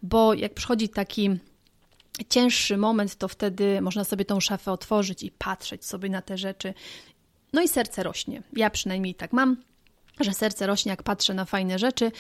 bo 0.03 0.35
jak 0.35 0.55
przychodzi 0.55 0.89
taki 0.89 1.31
cięższy 2.29 2.77
moment, 2.77 3.17
to 3.17 3.29
wtedy 3.29 3.81
można 3.81 4.05
sobie 4.05 4.25
tą 4.25 4.41
szafę 4.41 4.73
otworzyć 4.73 5.23
i 5.23 5.31
patrzeć 5.31 5.85
sobie 5.85 6.09
na 6.09 6.23
te 6.23 6.39
rzeczy. 6.39 6.75
No 7.53 7.63
i 7.63 7.69
serce 7.69 8.03
rośnie. 8.03 8.43
Ja 8.53 8.71
przynajmniej 8.71 9.15
tak 9.15 9.33
mam 9.33 9.57
że 10.25 10.33
serce 10.33 10.67
rośnie, 10.67 10.91
jak 10.91 11.03
patrzę 11.03 11.35
na 11.35 11.45
fajne 11.45 11.79
rzeczy, 11.79 12.13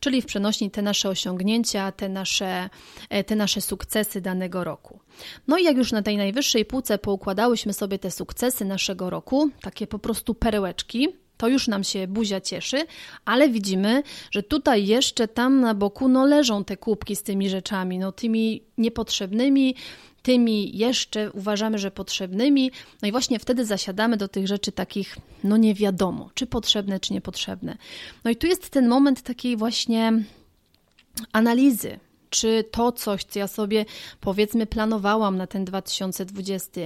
czyli 0.00 0.22
w 0.22 0.26
przenośni 0.26 0.70
te 0.70 0.82
nasze 0.82 1.08
osiągnięcia, 1.08 1.92
te 1.92 2.08
nasze, 2.08 2.70
e, 3.10 3.24
te 3.24 3.36
nasze 3.36 3.60
sukcesy 3.60 4.20
danego 4.20 4.64
roku. 4.64 5.00
No 5.46 5.58
i 5.58 5.64
jak 5.64 5.76
już 5.76 5.92
na 5.92 6.02
tej 6.02 6.16
najwyższej 6.16 6.64
półce 6.64 6.98
poukładałyśmy 6.98 7.72
sobie 7.72 7.98
te 7.98 8.10
sukcesy 8.10 8.64
naszego 8.64 9.10
roku, 9.10 9.50
takie 9.60 9.86
po 9.86 9.98
prostu 9.98 10.34
perełeczki, 10.34 11.08
to 11.36 11.48
już 11.48 11.68
nam 11.68 11.84
się 11.84 12.06
buzia 12.06 12.40
cieszy, 12.40 12.86
ale 13.24 13.48
widzimy, 13.48 14.02
że 14.30 14.42
tutaj 14.42 14.86
jeszcze 14.86 15.28
tam 15.28 15.60
na 15.60 15.74
boku 15.74 16.08
no 16.08 16.26
leżą 16.26 16.64
te 16.64 16.76
kubki 16.76 17.16
z 17.16 17.22
tymi 17.22 17.48
rzeczami, 17.48 17.98
no 17.98 18.12
tymi 18.12 18.62
niepotrzebnymi, 18.78 19.74
tymi 20.24 20.78
jeszcze 20.78 21.32
uważamy, 21.32 21.78
że 21.78 21.90
potrzebnymi. 21.90 22.70
No 23.02 23.08
i 23.08 23.12
właśnie 23.12 23.38
wtedy 23.38 23.64
zasiadamy 23.64 24.16
do 24.16 24.28
tych 24.28 24.46
rzeczy 24.46 24.72
takich, 24.72 25.16
no 25.44 25.56
nie 25.56 25.74
wiadomo, 25.74 26.30
czy 26.34 26.46
potrzebne, 26.46 27.00
czy 27.00 27.12
niepotrzebne. 27.12 27.76
No 28.24 28.30
i 28.30 28.36
tu 28.36 28.46
jest 28.46 28.70
ten 28.70 28.88
moment 28.88 29.22
takiej 29.22 29.56
właśnie 29.56 30.12
analizy, 31.32 31.98
czy 32.30 32.64
to 32.70 32.92
coś, 32.92 33.24
co 33.24 33.38
ja 33.38 33.48
sobie 33.48 33.84
powiedzmy 34.20 34.66
planowałam 34.66 35.36
na 35.36 35.46
ten 35.46 35.64
2020, 35.64 36.80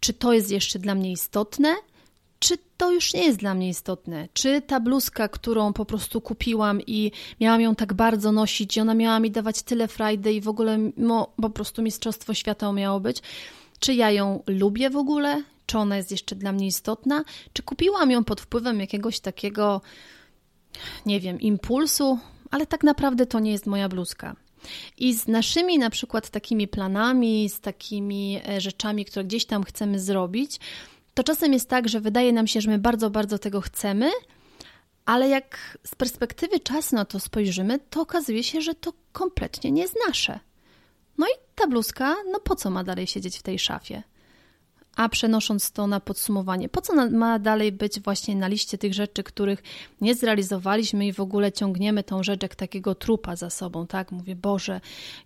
czy 0.00 0.12
to 0.12 0.32
jest 0.32 0.50
jeszcze 0.50 0.78
dla 0.78 0.94
mnie 0.94 1.12
istotne, 1.12 1.74
to 2.78 2.92
już 2.92 3.14
nie 3.14 3.24
jest 3.24 3.38
dla 3.38 3.54
mnie 3.54 3.68
istotne. 3.68 4.28
Czy 4.32 4.62
ta 4.62 4.80
bluzka, 4.80 5.28
którą 5.28 5.72
po 5.72 5.84
prostu 5.84 6.20
kupiłam 6.20 6.80
i 6.86 7.12
miałam 7.40 7.60
ją 7.60 7.74
tak 7.74 7.94
bardzo 7.94 8.32
nosić, 8.32 8.76
i 8.76 8.80
ona 8.80 8.94
miała 8.94 9.20
mi 9.20 9.30
dawać 9.30 9.62
tyle 9.62 9.88
frajdy 9.88 10.32
i 10.32 10.40
w 10.40 10.48
ogóle 10.48 10.78
po 11.42 11.50
prostu 11.50 11.82
mistrzostwo 11.82 12.34
świata 12.34 12.72
miało 12.72 13.00
być, 13.00 13.22
czy 13.80 13.94
ja 13.94 14.10
ją 14.10 14.42
lubię 14.46 14.90
w 14.90 14.96
ogóle? 14.96 15.42
Czy 15.66 15.78
ona 15.78 15.96
jest 15.96 16.10
jeszcze 16.10 16.36
dla 16.36 16.52
mnie 16.52 16.66
istotna? 16.66 17.24
Czy 17.52 17.62
kupiłam 17.62 18.10
ją 18.10 18.24
pod 18.24 18.40
wpływem 18.40 18.80
jakiegoś 18.80 19.20
takiego, 19.20 19.80
nie 21.06 21.20
wiem, 21.20 21.40
impulsu, 21.40 22.18
ale 22.50 22.66
tak 22.66 22.82
naprawdę 22.84 23.26
to 23.26 23.40
nie 23.40 23.52
jest 23.52 23.66
moja 23.66 23.88
bluzka. 23.88 24.36
I 24.98 25.14
z 25.14 25.28
naszymi 25.28 25.78
na 25.78 25.90
przykład 25.90 26.30
takimi 26.30 26.68
planami, 26.68 27.48
z 27.48 27.60
takimi 27.60 28.40
e, 28.48 28.60
rzeczami, 28.60 29.04
które 29.04 29.24
gdzieś 29.24 29.44
tam 29.44 29.64
chcemy 29.64 30.00
zrobić, 30.00 30.60
to 31.18 31.24
czasem 31.24 31.52
jest 31.52 31.68
tak, 31.68 31.88
że 31.88 32.00
wydaje 32.00 32.32
nam 32.32 32.46
się, 32.46 32.60
że 32.60 32.70
my 32.70 32.78
bardzo, 32.78 33.10
bardzo 33.10 33.38
tego 33.38 33.60
chcemy, 33.60 34.10
ale 35.04 35.28
jak 35.28 35.78
z 35.86 35.94
perspektywy 35.94 36.60
czasu 36.60 36.96
na 36.96 37.04
to 37.04 37.20
spojrzymy, 37.20 37.78
to 37.90 38.00
okazuje 38.00 38.42
się, 38.42 38.60
że 38.60 38.74
to 38.74 38.92
kompletnie 39.12 39.70
nie 39.70 39.82
jest 39.82 39.96
nasze. 40.08 40.40
No 41.18 41.26
i 41.26 41.30
ta 41.54 41.66
bluzka, 41.66 42.16
no 42.32 42.40
po 42.40 42.56
co 42.56 42.70
ma 42.70 42.84
dalej 42.84 43.06
siedzieć 43.06 43.38
w 43.38 43.42
tej 43.42 43.58
szafie? 43.58 44.02
A 44.96 45.08
przenosząc 45.08 45.70
to 45.70 45.86
na 45.86 46.00
podsumowanie, 46.00 46.68
po 46.68 46.80
co 46.80 47.10
ma 47.10 47.38
dalej 47.38 47.72
być 47.72 48.00
właśnie 48.00 48.36
na 48.36 48.48
liście 48.48 48.78
tych 48.78 48.94
rzeczy, 48.94 49.22
których 49.22 49.62
nie 50.00 50.14
zrealizowaliśmy 50.14 51.06
i 51.06 51.12
w 51.12 51.20
ogóle 51.20 51.52
ciągniemy 51.52 52.02
tą 52.02 52.22
rzecz 52.22 52.42
jak 52.42 52.54
takiego 52.54 52.94
trupa 52.94 53.36
za 53.36 53.50
sobą, 53.50 53.86
tak? 53.86 54.12
Mówię, 54.12 54.36
Boże, 54.36 54.80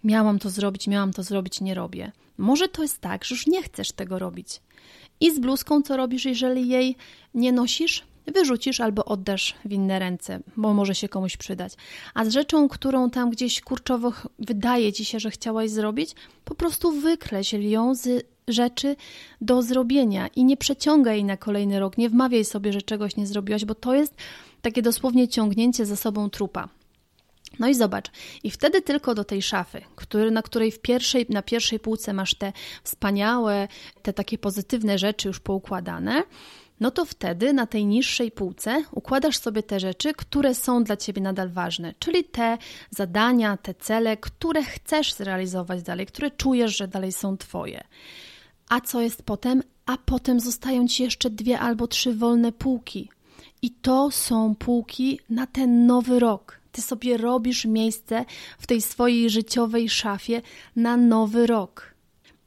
miałam 0.05 0.39
to 0.39 0.51
zrobić, 0.51 0.87
miałam 0.87 1.13
to 1.13 1.23
zrobić, 1.23 1.61
nie 1.61 1.75
robię. 1.75 2.13
Może 2.39 2.69
to 2.69 2.83
jest 2.83 3.01
tak, 3.01 3.25
że 3.25 3.35
już 3.35 3.47
nie 3.47 3.63
chcesz 3.63 3.93
tego 3.93 4.19
robić. 4.19 4.61
I 5.23 5.31
z 5.31 5.39
bluzką 5.39 5.83
co 5.83 5.97
robisz, 5.97 6.25
jeżeli 6.25 6.69
jej 6.69 6.97
nie 7.35 7.53
nosisz? 7.53 8.05
Wyrzucisz 8.27 8.81
albo 8.81 9.05
oddasz 9.05 9.55
w 9.65 9.73
inne 9.73 9.99
ręce, 9.99 10.41
bo 10.57 10.75
może 10.75 10.95
się 10.95 11.09
komuś 11.09 11.37
przydać. 11.37 11.73
A 12.15 12.25
z 12.25 12.29
rzeczą, 12.29 12.69
którą 12.69 13.11
tam 13.11 13.31
gdzieś 13.31 13.61
kurczowo 13.61 14.13
wydaje 14.39 14.93
ci 14.93 15.05
się, 15.05 15.21
że 15.21 15.31
chciałaś 15.31 15.71
zrobić, 15.71 16.15
po 16.45 16.55
prostu 16.55 16.93
wykreśl 16.93 17.61
ją 17.61 17.95
z 17.95 18.27
rzeczy 18.49 18.97
do 19.41 19.63
zrobienia 19.63 20.29
i 20.37 20.45
nie 20.45 20.57
przeciągaj 20.57 21.15
jej 21.15 21.25
na 21.25 21.37
kolejny 21.37 21.81
rok. 21.81 21.99
Nie 21.99 22.11
wmawiaj 22.11 22.45
sobie, 22.45 22.73
że 22.73 22.83
czegoś 22.83 23.17
nie 23.17 23.27
zrobiłaś, 23.27 23.65
bo 23.65 23.75
to 23.75 23.95
jest 23.95 24.15
takie 24.63 24.83
dosłownie 24.83 25.29
ciągnięcie 25.29 25.87
za 25.87 25.97
sobą 25.97 26.31
trupa. 26.31 26.69
No 27.59 27.69
i 27.69 27.75
zobacz, 27.75 28.11
i 28.43 28.51
wtedy 28.51 28.83
tylko 28.83 29.15
do 29.15 29.25
tej 29.25 29.43
szafy, 29.43 29.83
który, 29.97 30.31
na 30.31 30.43
której 30.43 30.73
w 30.73 30.81
pierwszej, 30.81 31.27
na 31.29 31.43
pierwszej 31.43 31.81
półce 31.81 32.13
masz 32.13 32.35
te 32.35 32.53
wspaniałe, 32.85 33.69
te 34.03 34.13
takie 34.13 34.39
pozytywne 34.39 34.99
rzeczy 34.99 35.29
już 35.29 35.41
poukładane, 35.41 36.23
no 36.83 36.91
to 36.91 37.05
wtedy 37.05 37.53
na 37.53 37.67
tej 37.67 37.87
niższej 37.87 38.31
półce 38.31 38.85
układasz 38.93 39.39
sobie 39.39 39.63
te 39.63 39.81
rzeczy, 39.81 40.15
które 40.15 40.55
są 40.55 40.85
dla 40.85 40.97
ciebie 40.97 41.23
nadal 41.23 41.49
ważne, 41.49 41.95
czyli 41.99 42.25
te 42.25 42.59
zadania, 42.91 43.57
te 43.57 43.75
cele, 43.75 44.17
które 44.17 44.63
chcesz 44.63 45.15
zrealizować 45.15 45.83
dalej, 45.83 46.07
które 46.07 46.31
czujesz, 46.31 46.77
że 46.77 46.89
dalej 46.89 47.13
są 47.13 47.37
twoje. 47.37 47.85
A 48.69 48.81
co 48.81 49.01
jest 49.01 49.23
potem? 49.23 49.63
A 49.87 49.97
potem 49.97 50.41
zostają 50.41 50.89
ci 50.89 51.03
jeszcze 51.03 51.31
dwie 51.31 51.61
albo 51.61 51.87
trzy 51.87 52.15
wolne 52.15 52.53
półki. 52.53 53.09
I 53.63 53.71
to 53.71 54.11
są 54.11 54.55
półki 54.55 55.21
na 55.31 55.47
ten 55.47 55.87
nowy 55.87 56.19
rok 56.19 56.62
ty 56.73 56.83
sobie 56.83 57.17
robisz 57.17 57.65
miejsce 57.65 58.25
w 58.59 58.67
tej 58.67 58.83
swojej 58.83 59.31
życiowej 59.31 59.89
szafie 59.89 60.43
na 60.77 60.97
nowy 60.97 61.47
rok. 61.47 61.95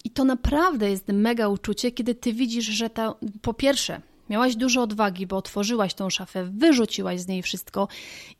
I 0.04 0.10
to 0.10 0.24
naprawdę 0.24 0.90
jest 0.90 1.08
mega 1.08 1.48
uczucie, 1.48 1.92
kiedy 1.92 2.16
ty 2.16 2.34
widzisz, 2.34 2.66
że 2.66 2.90
ta, 2.90 3.16
po 3.42 3.54
pierwsze, 3.54 4.02
miałaś 4.30 4.56
dużo 4.56 4.82
odwagi, 4.82 5.28
bo 5.28 5.38
otworzyłaś 5.38 5.94
tą 5.94 6.10
szafę, 6.10 6.50
wyrzuciłaś 6.52 7.22
z 7.22 7.28
niej 7.28 7.42
wszystko 7.42 7.88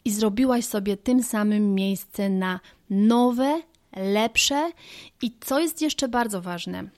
i 0.06 0.12
zrobiłaś 0.12 0.66
sobie 0.66 0.98
tym 0.98 1.24
samym 1.24 1.76
miejsce 1.76 2.30
na 2.30 2.60
nowe, 2.90 3.62
lepsze 3.96 4.72
i 5.22 5.32
co 5.40 5.60
jest 5.60 5.82
jeszcze 5.82 6.08
bardzo 6.08 6.42
ważne, 6.42 6.90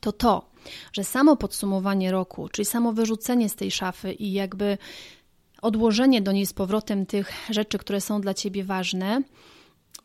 to 0.00 0.12
to, 0.12 0.50
że 0.92 1.04
samo 1.04 1.36
podsumowanie 1.36 2.10
roku, 2.10 2.48
czyli 2.48 2.66
samo 2.66 2.92
wyrzucenie 2.92 3.48
z 3.48 3.54
tej 3.54 3.70
szafy 3.70 4.12
i 4.12 4.32
jakby 4.32 4.78
odłożenie 5.62 6.22
do 6.22 6.32
niej 6.32 6.46
z 6.46 6.52
powrotem 6.52 7.06
tych 7.06 7.32
rzeczy, 7.50 7.78
które 7.78 8.00
są 8.00 8.20
dla 8.20 8.34
ciebie 8.34 8.64
ważne, 8.64 9.22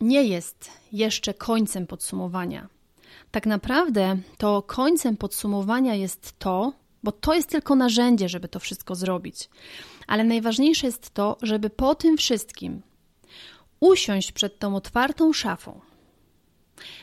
nie 0.00 0.24
jest 0.24 0.70
jeszcze 0.92 1.34
końcem 1.34 1.86
podsumowania. 1.86 2.68
Tak 3.30 3.46
naprawdę 3.46 4.16
to 4.38 4.62
końcem 4.62 5.16
podsumowania 5.16 5.94
jest 5.94 6.38
to, 6.38 6.72
bo 7.02 7.12
to 7.12 7.34
jest 7.34 7.48
tylko 7.48 7.74
narzędzie, 7.74 8.28
żeby 8.28 8.48
to 8.48 8.60
wszystko 8.60 8.94
zrobić. 8.94 9.48
Ale 10.06 10.24
najważniejsze 10.24 10.86
jest 10.86 11.10
to, 11.10 11.36
żeby 11.42 11.70
po 11.70 11.94
tym 11.94 12.16
wszystkim 12.16 12.82
usiąść 13.80 14.32
przed 14.32 14.58
tą 14.58 14.76
otwartą 14.76 15.32
szafą, 15.32 15.80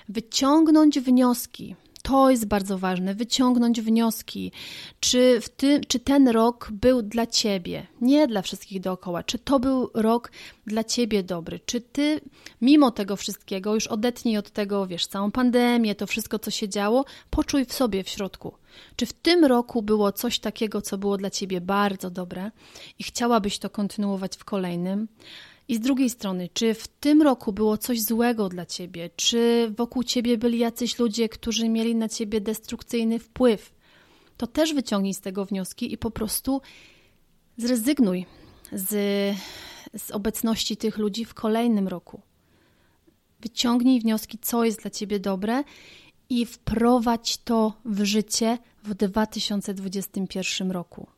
wyciągnąć 0.10 1.00
wnioski, 1.00 1.76
to 2.06 2.30
jest 2.30 2.46
bardzo 2.46 2.78
ważne, 2.78 3.16
wyciągnąć 3.16 3.82
wnioski, 3.82 4.52
czy, 5.00 5.42
w 5.42 5.50
ty, 5.50 5.82
czy 5.88 6.00
ten 6.00 6.28
rok 6.28 6.70
był 6.72 7.02
dla 7.02 7.28
ciebie, 7.28 7.88
nie 8.02 8.28
dla 8.28 8.42
wszystkich 8.42 8.82
dookoła, 8.82 9.24
czy 9.24 9.40
to 9.40 9.60
był 9.60 9.90
rok 9.94 10.32
dla 10.68 10.84
ciebie 10.84 11.24
dobry, 11.24 11.60
czy 11.66 11.82
ty 11.82 12.22
mimo 12.62 12.92
tego 12.92 13.16
wszystkiego 13.16 13.74
już 13.74 13.88
odetnij 13.88 14.38
od 14.38 14.52
tego, 14.52 14.88
wiesz, 14.88 15.08
całą 15.08 15.32
pandemię, 15.32 15.96
to 15.96 16.08
wszystko, 16.08 16.40
co 16.40 16.52
się 16.52 16.70
działo, 16.70 17.06
poczuj 17.30 17.66
w 17.66 17.74
sobie 17.74 18.04
w 18.04 18.10
środku. 18.10 18.54
Czy 18.96 19.06
w 19.06 19.14
tym 19.14 19.46
roku 19.46 19.82
było 19.82 20.12
coś 20.12 20.40
takiego, 20.40 20.82
co 20.82 20.98
było 20.98 21.18
dla 21.18 21.30
ciebie 21.30 21.62
bardzo 21.62 22.10
dobre 22.10 22.52
i 23.00 23.04
chciałabyś 23.04 23.60
to 23.60 23.70
kontynuować 23.70 24.38
w 24.38 24.44
kolejnym? 24.44 25.08
I 25.68 25.76
z 25.76 25.80
drugiej 25.80 26.10
strony, 26.10 26.50
czy 26.54 26.74
w 26.74 26.88
tym 26.88 27.22
roku 27.22 27.54
było 27.54 27.78
coś 27.78 28.02
złego 28.02 28.50
dla 28.50 28.66
ciebie? 28.66 29.10
Czy 29.16 29.72
wokół 29.78 30.04
ciebie 30.04 30.38
byli 30.38 30.60
jacyś 30.60 31.00
ludzie, 31.00 31.30
którzy 31.30 31.70
mieli 31.70 31.96
na 31.96 32.10
ciebie 32.10 32.42
destrukcyjny 32.42 33.20
wpływ? 33.20 33.74
To 34.38 34.48
też 34.48 34.74
wyciągnij 34.74 35.14
z 35.14 35.22
tego 35.22 35.46
wnioski 35.46 35.94
i 35.94 35.98
po 35.98 36.12
prostu 36.12 36.62
zrezygnuj 37.58 38.26
z, 38.72 38.90
z 39.98 40.12
obecności 40.12 40.78
tych 40.78 40.98
ludzi 40.98 41.26
w 41.26 41.34
kolejnym 41.34 41.88
roku. 41.88 42.22
Wyciągnij 43.40 44.00
wnioski, 44.00 44.38
co 44.38 44.66
jest 44.66 44.82
dla 44.82 44.92
ciebie 44.92 45.20
dobre 45.20 45.64
i 46.30 46.46
wprowadź 46.46 47.38
to 47.38 47.74
w 47.86 48.04
życie 48.04 48.58
w 48.84 48.94
2021 48.94 50.72
roku. 50.72 51.15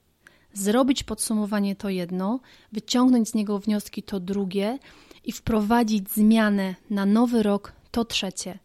Zrobić 0.57 1.03
podsumowanie 1.03 1.75
to 1.75 1.89
jedno, 1.89 2.39
wyciągnąć 2.71 3.29
z 3.29 3.33
niego 3.33 3.59
wnioski 3.59 4.03
to 4.03 4.19
drugie 4.19 4.79
i 5.23 5.31
wprowadzić 5.31 6.09
zmianę 6.09 6.75
na 6.89 7.05
nowy 7.05 7.43
rok, 7.43 7.73
to 7.91 8.05
trzecie. 8.05 8.59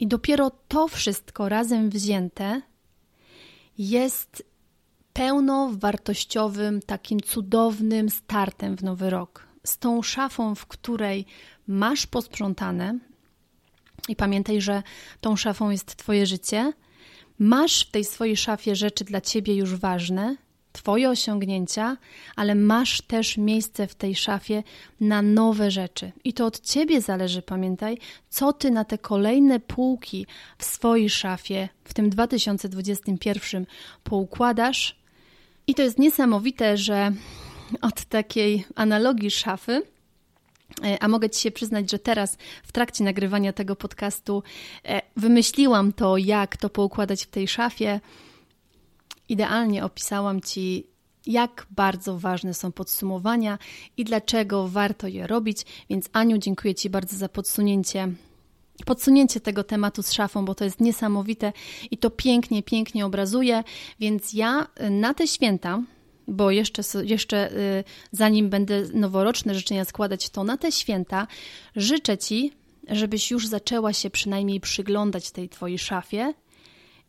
I 0.00 0.06
dopiero 0.06 0.50
to 0.68 0.88
wszystko 0.88 1.48
razem 1.48 1.90
wzięte 1.90 2.62
jest 3.78 4.42
pełnowartościowym, 5.12 6.82
takim 6.82 7.20
cudownym 7.20 8.10
startem 8.10 8.76
w 8.76 8.82
nowy 8.82 9.10
rok. 9.10 9.46
Z 9.64 9.78
tą 9.78 10.02
szafą, 10.02 10.54
w 10.54 10.66
której 10.66 11.26
masz 11.66 12.06
posprzątane, 12.06 12.98
i 14.08 14.16
pamiętaj, 14.16 14.60
że 14.60 14.82
tą 15.20 15.36
szafą 15.36 15.70
jest 15.70 15.96
Twoje 15.96 16.26
życie, 16.26 16.72
masz 17.38 17.84
w 17.84 17.90
tej 17.90 18.04
swojej 18.04 18.36
szafie 18.36 18.76
rzeczy 18.76 19.04
dla 19.04 19.20
Ciebie 19.20 19.54
już 19.54 19.76
ważne, 19.76 20.36
Twoje 20.76 21.10
osiągnięcia, 21.10 21.96
ale 22.36 22.54
masz 22.54 23.00
też 23.02 23.36
miejsce 23.36 23.86
w 23.86 23.94
tej 23.94 24.14
szafie 24.14 24.62
na 25.00 25.22
nowe 25.22 25.70
rzeczy. 25.70 26.12
I 26.24 26.32
to 26.32 26.46
od 26.46 26.60
Ciebie 26.60 27.00
zależy, 27.00 27.42
pamiętaj, 27.42 27.98
co 28.30 28.52
Ty 28.52 28.70
na 28.70 28.84
te 28.84 28.98
kolejne 28.98 29.60
półki 29.60 30.26
w 30.58 30.64
swojej 30.64 31.10
szafie 31.10 31.68
w 31.84 31.94
tym 31.94 32.10
2021 32.10 33.66
poukładasz. 34.04 34.96
I 35.66 35.74
to 35.74 35.82
jest 35.82 35.98
niesamowite, 35.98 36.76
że 36.76 37.12
od 37.82 38.04
takiej 38.04 38.64
analogii 38.74 39.30
szafy 39.30 39.82
e, 40.84 41.02
a 41.02 41.08
mogę 41.08 41.30
Ci 41.30 41.40
się 41.40 41.50
przyznać, 41.50 41.90
że 41.90 41.98
teraz 41.98 42.36
w 42.64 42.72
trakcie 42.72 43.04
nagrywania 43.04 43.52
tego 43.52 43.76
podcastu 43.76 44.42
e, 44.84 45.02
wymyśliłam 45.16 45.92
to, 45.92 46.16
jak 46.16 46.56
to 46.56 46.70
poukładać 46.70 47.24
w 47.24 47.30
tej 47.30 47.48
szafie 47.48 48.00
idealnie 49.28 49.84
opisałam 49.84 50.40
Ci, 50.40 50.86
jak 51.26 51.66
bardzo 51.70 52.18
ważne 52.18 52.54
są 52.54 52.72
podsumowania 52.72 53.58
i 53.96 54.04
dlaczego 54.04 54.68
warto 54.68 55.08
je 55.08 55.26
robić. 55.26 55.66
Więc 55.90 56.08
Aniu, 56.12 56.38
dziękuję 56.38 56.74
Ci 56.74 56.90
bardzo 56.90 57.16
za 57.16 57.28
podsunięcie 57.28 58.08
podsunięcie 58.84 59.40
tego 59.40 59.64
tematu 59.64 60.02
z 60.02 60.12
szafą, 60.12 60.44
bo 60.44 60.54
to 60.54 60.64
jest 60.64 60.80
niesamowite 60.80 61.52
i 61.90 61.98
to 61.98 62.10
pięknie, 62.10 62.62
pięknie 62.62 63.06
obrazuje. 63.06 63.64
Więc 64.00 64.32
ja 64.32 64.66
y, 64.80 64.90
na 64.90 65.14
te 65.14 65.26
święta, 65.26 65.82
bo 66.28 66.50
jeszcze, 66.50 66.82
jeszcze 67.02 67.52
y, 67.52 67.84
zanim 68.12 68.50
będę 68.50 68.82
noworoczne 68.94 69.54
życzenia 69.54 69.84
składać, 69.84 70.30
to 70.30 70.44
na 70.44 70.56
te 70.56 70.72
święta 70.72 71.26
życzę 71.76 72.18
Ci, 72.18 72.52
żebyś 72.88 73.30
już 73.30 73.46
zaczęła 73.46 73.92
się 73.92 74.10
przynajmniej 74.10 74.60
przyglądać 74.60 75.30
tej 75.30 75.48
Twojej 75.48 75.78
szafie 75.78 76.34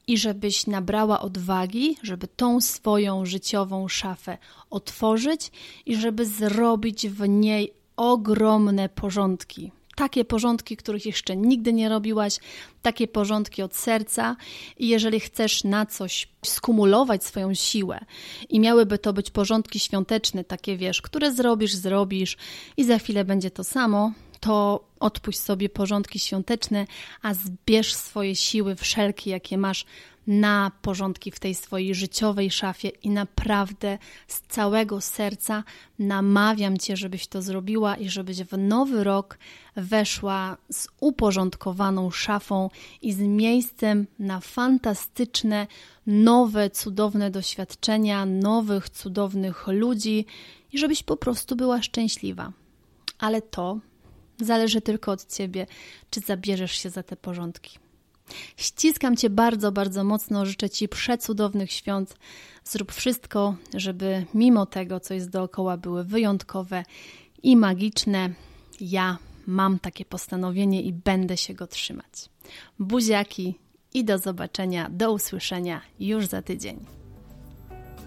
i 0.07 0.17
żebyś 0.17 0.67
nabrała 0.67 1.19
odwagi, 1.19 1.97
żeby 2.03 2.27
tą 2.27 2.61
swoją 2.61 3.25
życiową 3.25 3.87
szafę 3.87 4.37
otworzyć 4.69 5.51
i 5.85 5.95
żeby 5.95 6.25
zrobić 6.25 7.07
w 7.07 7.27
niej 7.27 7.73
ogromne 7.97 8.89
porządki. 8.89 9.71
Takie 9.95 10.25
porządki, 10.25 10.77
których 10.77 11.05
jeszcze 11.05 11.37
nigdy 11.37 11.73
nie 11.73 11.89
robiłaś, 11.89 12.39
takie 12.81 13.07
porządki 13.07 13.61
od 13.61 13.75
serca. 13.75 14.35
I 14.77 14.87
jeżeli 14.87 15.19
chcesz 15.19 15.63
na 15.63 15.85
coś 15.85 16.27
skumulować 16.45 17.23
swoją 17.23 17.53
siłę, 17.53 17.99
i 18.49 18.59
miałyby 18.59 18.97
to 18.97 19.13
być 19.13 19.31
porządki 19.31 19.79
świąteczne, 19.79 20.43
takie 20.43 20.77
wiesz, 20.77 21.01
które 21.01 21.33
zrobisz, 21.33 21.75
zrobisz, 21.75 22.37
i 22.77 22.83
za 22.83 22.99
chwilę 22.99 23.25
będzie 23.25 23.51
to 23.51 23.63
samo, 23.63 24.11
to 24.39 24.87
odpuść 24.99 25.39
sobie 25.39 25.69
porządki 25.69 26.19
świąteczne, 26.19 26.87
a 27.21 27.33
zbierz 27.33 27.95
swoje 27.95 28.35
siły 28.35 28.75
wszelkie, 28.75 29.31
jakie 29.31 29.57
masz 29.57 29.85
na 30.27 30.71
porządki 30.81 31.31
w 31.31 31.39
tej 31.39 31.55
swojej 31.55 31.95
życiowej 31.95 32.51
szafie 32.51 32.89
i 32.89 33.09
naprawdę 33.09 33.97
z 34.27 34.41
całego 34.41 35.01
serca 35.01 35.63
namawiam 35.99 36.77
Cię, 36.77 36.97
żebyś 36.97 37.27
to 37.27 37.41
zrobiła 37.41 37.95
i 37.95 38.09
żebyś 38.09 38.43
w 38.43 38.57
nowy 38.57 39.03
rok 39.03 39.37
weszła 39.75 40.57
z 40.71 40.87
uporządkowaną 40.99 42.11
szafą 42.11 42.69
i 43.01 43.13
z 43.13 43.19
miejscem 43.19 44.07
na 44.19 44.39
fantastyczne, 44.39 45.67
nowe, 46.07 46.69
cudowne 46.69 47.31
doświadczenia, 47.31 48.25
nowych, 48.25 48.89
cudownych 48.89 49.67
ludzi 49.67 50.25
i 50.73 50.77
żebyś 50.77 51.03
po 51.03 51.17
prostu 51.17 51.55
była 51.55 51.81
szczęśliwa. 51.81 52.51
Ale 53.19 53.41
to 53.41 53.79
Zależy 54.41 54.81
tylko 54.81 55.11
od 55.11 55.33
ciebie, 55.35 55.67
czy 56.09 56.19
zabierzesz 56.19 56.71
się 56.71 56.89
za 56.89 57.03
te 57.03 57.15
porządki. 57.15 57.79
Ściskam 58.57 59.15
cię 59.15 59.29
bardzo, 59.29 59.71
bardzo 59.71 60.03
mocno. 60.03 60.45
Życzę 60.45 60.69
ci 60.69 60.87
przecudownych 60.87 61.71
świąt. 61.71 62.15
Zrób 62.63 62.91
wszystko, 62.91 63.55
żeby 63.73 64.25
mimo 64.33 64.65
tego, 64.65 64.99
co 64.99 65.13
jest 65.13 65.29
dookoła, 65.29 65.77
były 65.77 66.03
wyjątkowe 66.03 66.83
i 67.43 67.57
magiczne. 67.57 68.29
Ja 68.81 69.17
mam 69.47 69.79
takie 69.79 70.05
postanowienie 70.05 70.81
i 70.81 70.93
będę 70.93 71.37
się 71.37 71.53
go 71.53 71.67
trzymać. 71.67 72.29
Buziaki 72.79 73.55
i 73.93 74.05
do 74.05 74.17
zobaczenia, 74.17 74.89
do 74.89 75.11
usłyszenia 75.11 75.81
już 75.99 76.25
za 76.25 76.41
tydzień. 76.41 76.96